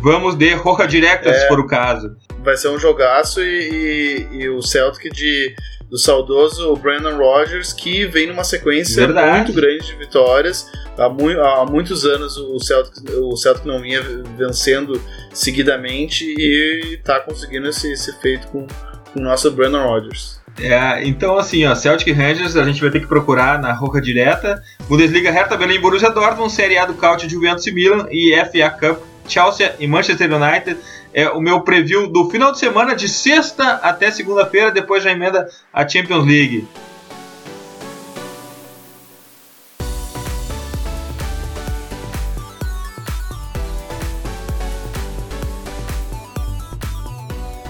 [0.00, 2.16] vamos de Roja Direta, é, se for o caso.
[2.44, 5.54] Vai ser um jogaço e, e, e o Celtic de
[5.94, 9.36] do saudoso Brandon Rogers, que vem numa sequência Verdade.
[9.36, 10.68] muito grande de vitórias.
[10.98, 14.02] Há, mu há muitos anos o Celtic, o Celtic não vinha
[14.36, 15.00] vencendo
[15.32, 18.66] seguidamente e está conseguindo esse, esse feito com,
[19.12, 20.40] com o nosso Brandon Rogers.
[20.60, 24.62] É, então assim, ó, Celtic Rangers a gente vai ter que procurar na roca direta.
[24.88, 29.14] Bundesliga Hertha Berlim Borussia Dortmund, Série A do Caute Juventus e Milan e FA Cup
[29.28, 30.78] Chelsea e Manchester United
[31.14, 35.48] é o meu preview do final de semana, de sexta até segunda-feira, depois já emenda
[35.72, 36.66] a Champions League.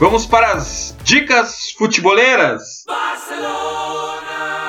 [0.01, 2.85] Vamos para as dicas futeboleiras.
[2.87, 4.64] Barcelona.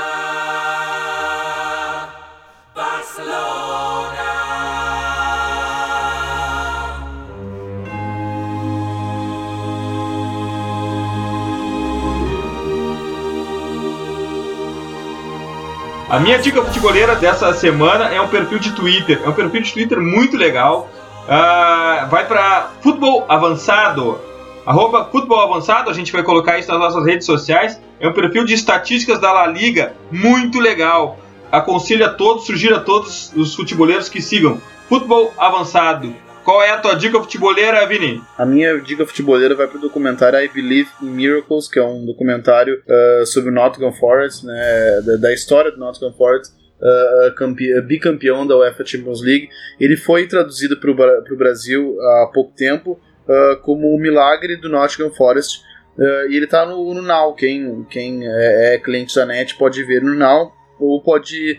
[16.15, 19.21] A minha dica futebolera dessa semana é um perfil de Twitter.
[19.21, 20.89] É um perfil de Twitter muito legal.
[21.25, 24.17] Uh, vai para Futebol Avançado.
[24.65, 27.81] Arroba Futebol Avançado, a gente vai colocar isso nas nossas redes sociais.
[27.99, 31.19] É um perfil de estatísticas da La Liga muito legal.
[31.51, 36.15] Aconselho a todos, sugiro a todos os futeboleiros que sigam Futebol Avançado.
[36.45, 38.21] Qual é a tua dica futeboleira, Vini?
[38.37, 42.83] A minha dica futeboleira vai pro documentário I Believe in Miracles, que é um documentário
[42.85, 46.53] uh, sobre o Nottingham Forest, né, da, da história do Nottingham Forest.
[46.79, 49.49] Uh, bicampeão da UEFA Champions League.
[49.79, 55.09] Ele foi traduzido para o Brasil há pouco tempo uh, como o milagre do Nottingham
[55.09, 55.63] Forest.
[55.97, 57.33] Uh, e ele está no, no Now.
[57.33, 61.57] Quem, quem é, é, cliente da NET pode ver no Now ou pode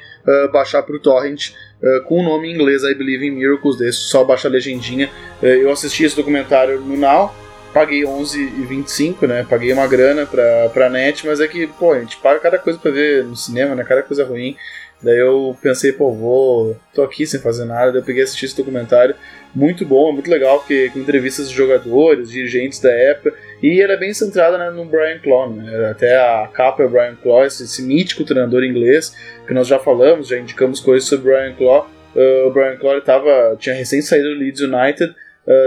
[0.53, 3.98] baixar para o Torrent uh, com o nome em inglês I Believe in Miracles, desse,
[3.98, 5.10] só baixa a legendinha.
[5.42, 7.34] Uh, eu assisti esse documentário no Now,
[7.72, 9.46] paguei 11,25, né?
[9.48, 12.78] Paguei uma grana pra, pra net, mas é que, pô, a gente paga cada coisa
[12.78, 13.84] pra ver no cinema, né?
[13.84, 14.56] Cada coisa ruim.
[15.02, 16.76] Daí eu pensei, pô, vou.
[16.94, 19.14] tô aqui sem fazer nada, daí eu peguei e assisti esse documentário.
[19.54, 23.94] Muito bom, é muito legal, porque com entrevistas de jogadores, dirigentes da época, e era
[23.94, 25.90] é bem centrada né, no Brian Clough, né?
[25.90, 29.14] até a capa é o Brian Clough, esse, esse, mítico treinador inglês,
[29.46, 31.86] que nós já falamos, já indicamos coisas sobre o Brian Clough.
[32.14, 35.14] Uh, o Brian Clough tava, tinha recém saído do Leeds United,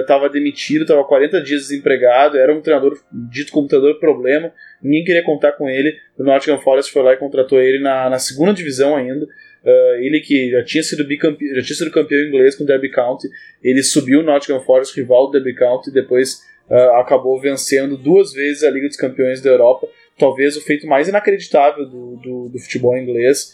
[0.02, 5.04] estava uh, demitido, estava 40 dias desempregado, era um treinador dito como treinador problema, ninguém
[5.04, 5.96] queria contar com ele.
[6.18, 9.26] O Nottingham Forest foi lá e contratou ele na, na segunda divisão ainda.
[9.26, 12.90] Uh, ele que já tinha sido bicampeão, já tinha sido campeão inglês com o Derby
[12.92, 13.28] County,
[13.64, 18.34] ele subiu o Nottingham Forest, rival do Derby County, e depois uh, acabou vencendo duas
[18.34, 19.88] vezes a Liga dos Campeões da Europa.
[20.18, 23.54] Talvez o feito mais inacreditável do, do, do futebol inglês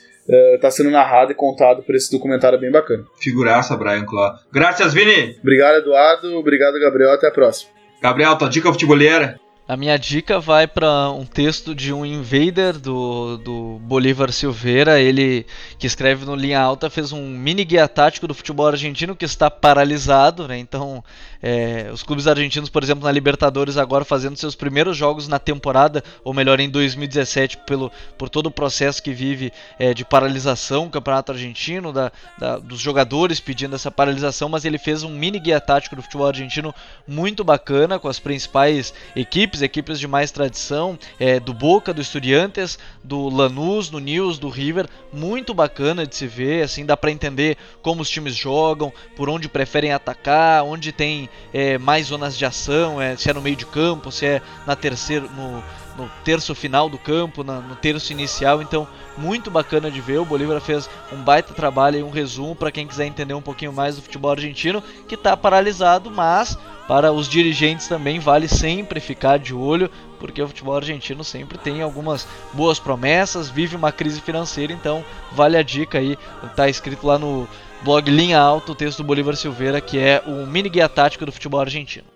[0.55, 3.05] está uh, sendo narrado e contado por esse documentário bem bacana.
[3.19, 4.33] Figuraça, Brian Clough.
[4.51, 5.37] Graças, Vini!
[5.39, 6.35] Obrigado, Eduardo.
[6.37, 7.11] Obrigado, Gabriel.
[7.11, 7.71] Até a próxima.
[8.01, 9.39] Gabriel, tua dica futebolera?
[9.67, 15.43] A minha dica vai para um texto de um invader do, do Bolívar Silveira, ele
[15.79, 19.49] que escreve no Linha Alta, fez um mini guia tático do futebol argentino que está
[19.49, 20.55] paralisado, né?
[20.59, 21.03] Então,
[21.41, 26.03] é, os clubes argentinos, por exemplo, na Libertadores agora fazendo seus primeiros jogos na temporada,
[26.23, 30.91] ou melhor, em 2017, pelo, por todo o processo que vive é, de paralisação, do
[30.91, 35.59] campeonato argentino, da, da, dos jogadores pedindo essa paralisação, mas ele fez um mini guia
[35.59, 36.73] tático do futebol argentino
[37.07, 42.01] muito bacana com as principais equipes equipes, equipes de mais tradição, é, do Boca, do
[42.01, 47.11] Estudiantes, do Lanús, do News, do River, muito bacana de se ver, assim, dá para
[47.11, 52.45] entender como os times jogam, por onde preferem atacar, onde tem é, mais zonas de
[52.45, 55.63] ação, é, se é no meio de campo, se é na terceira, no,
[55.97, 58.87] no terço final do campo, na, no terço inicial, então
[59.17, 60.19] muito bacana de ver.
[60.19, 63.71] O Bolívar fez um baita trabalho e um resumo para quem quiser entender um pouquinho
[63.71, 69.39] mais do futebol argentino, que está paralisado, mas para os dirigentes também vale sempre ficar
[69.39, 69.89] de olho,
[70.19, 75.57] porque o futebol argentino sempre tem algumas boas promessas, vive uma crise financeira, então vale
[75.57, 77.47] a dica aí, está escrito lá no
[77.81, 81.31] blog Linha Alta, o texto do Bolívar Silveira, que é o mini guia tático do
[81.31, 82.14] futebol argentino.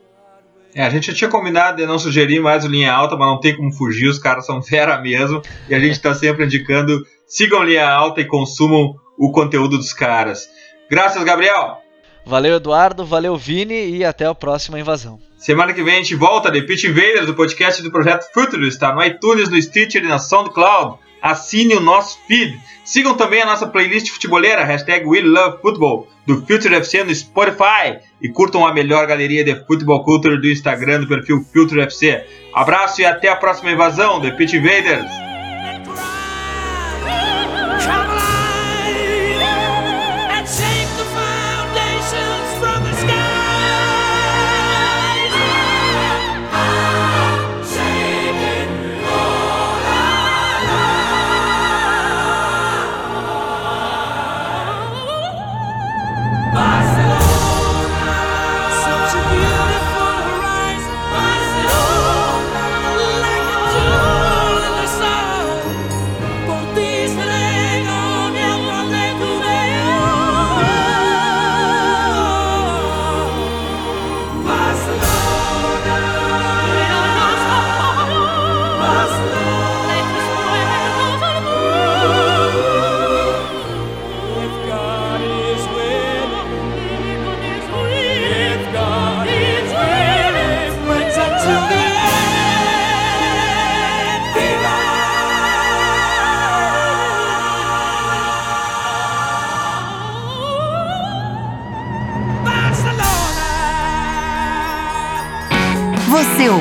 [0.73, 3.39] É, a gente já tinha combinado de não sugerir mais o linha alta, mas não
[3.39, 5.41] tem como fugir, os caras são fera mesmo.
[5.67, 10.49] E a gente está sempre indicando: sigam linha alta e consumam o conteúdo dos caras.
[10.89, 11.77] Graças, Gabriel!
[12.25, 15.19] Valeu, Eduardo, valeu, Vini, e até a próxima invasão.
[15.37, 18.93] Semana que vem a gente volta, The Pitch Invaders, do podcast do Projeto Futuro, está
[18.93, 20.99] no iTunes, no Stitcher e na SoundCloud.
[21.21, 22.59] Assine o nosso feed.
[22.83, 27.99] Sigam também a nossa playlist futebolera, hashtag WeLoveFootball, do Future FC no Spotify.
[28.21, 32.25] E curtam a melhor galeria de futebol culture do Instagram do perfil Future FC.
[32.53, 35.28] Abraço e até a próxima invasão, The Pitch Invaders!